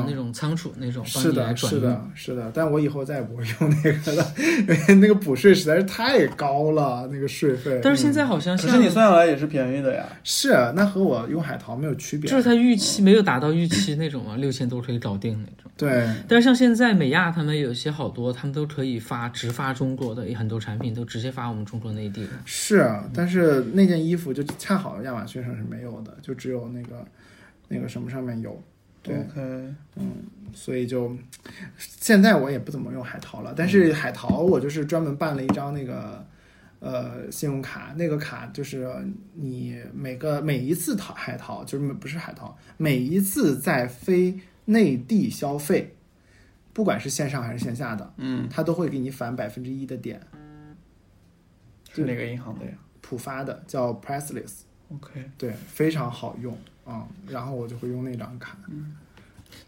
[0.08, 1.80] 那种仓储那种，帮是的，你来转运。
[1.80, 7.80] 是的，是的，但我以后再也不会用那个了，因 为那个补税实在是太高了，那个税费。
[7.82, 10.06] 但是现在好像像可是你算下来也是便宜的呀。
[10.24, 12.30] 是那和我用海淘没有区别。
[12.30, 15.72] 就是它预期没有达到预期那种嘛，六千多可以搞定那种。
[15.78, 22.30] 对，但是像现在美亚他们有些好多，他们都可以发直发中国的很多产品都直接发我们中国内地的。
[22.46, 27.06] 是，但是那件衣服就恰好亚马逊上是没有的，就只有那个
[27.68, 28.60] 那个什么上面有。
[29.04, 29.74] 对，OK，
[30.54, 31.16] 所以就
[31.78, 36.26] 现在我也不怎么用海淘了，但是海淘我就是专门办了一张那个
[36.80, 38.88] 呃信用卡，那个卡就是
[39.34, 45.96] 你每个每一次淘海淘就是不是海淘，每一次在非内地消费，
[46.74, 50.20] 不管是线上还是线下的，嗯，它都会给你返百分之一的点，
[51.94, 52.72] 是哪个银行的呀？
[53.00, 56.54] 浦发的叫 Priceless，？OK，对，非常好用。
[56.54, 58.58] 啊、嗯然后我就会用那张卡。
[58.70, 58.94] 嗯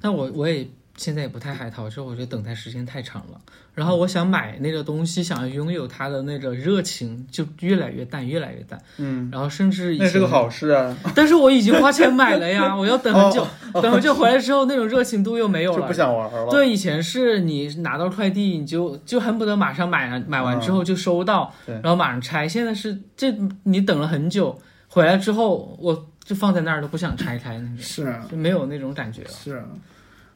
[0.01, 3.39] 但我我也现在也不太海淘，这我觉得等待时间太长了。
[3.73, 8.77] 然后我想买那个东西，想要拥有它的那个热情就越来越淡，越来越淡。
[8.97, 13.47] 嗯，然后甚至那是个好事啊， 但是我已经花钱买了呀，我要等很久，
[13.81, 16.47] 等很久回来之后，那种热情度又没有了，就不想玩了。
[16.49, 22.45] 对，以前是你拿到快递，你就就恨不得马上买了，买完之后就收到，对然后马上拆。
[22.47, 24.59] 现在是这你等了很久，
[24.89, 29.29] 回来之后我就放在那儿都不想拆开那种，是啊就没有那种感觉了。
[29.29, 29.63] 是，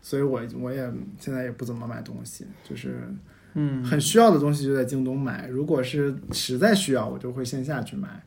[0.02, 3.08] 所以我我也现在也不怎么买东西，就是
[3.54, 8.24] 嗯，很需要的东西就在京东买，如果是实在需要，我就会线下去买。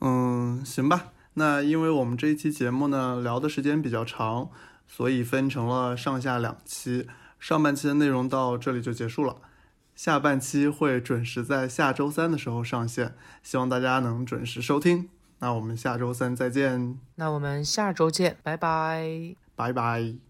[0.00, 1.12] 嗯，行吧。
[1.34, 4.50] 那因为我们这一期节目呢聊的时间比较长，
[4.86, 7.06] 所以分成了上下两期。
[7.38, 9.36] 上半期的内容到这里就结束了，
[9.94, 15.08] 下半期会准时在下周三的时候上线，希望大家能准时收听。
[15.40, 20.29] 那我们下周三再见，那我们下周见，拜拜，拜拜。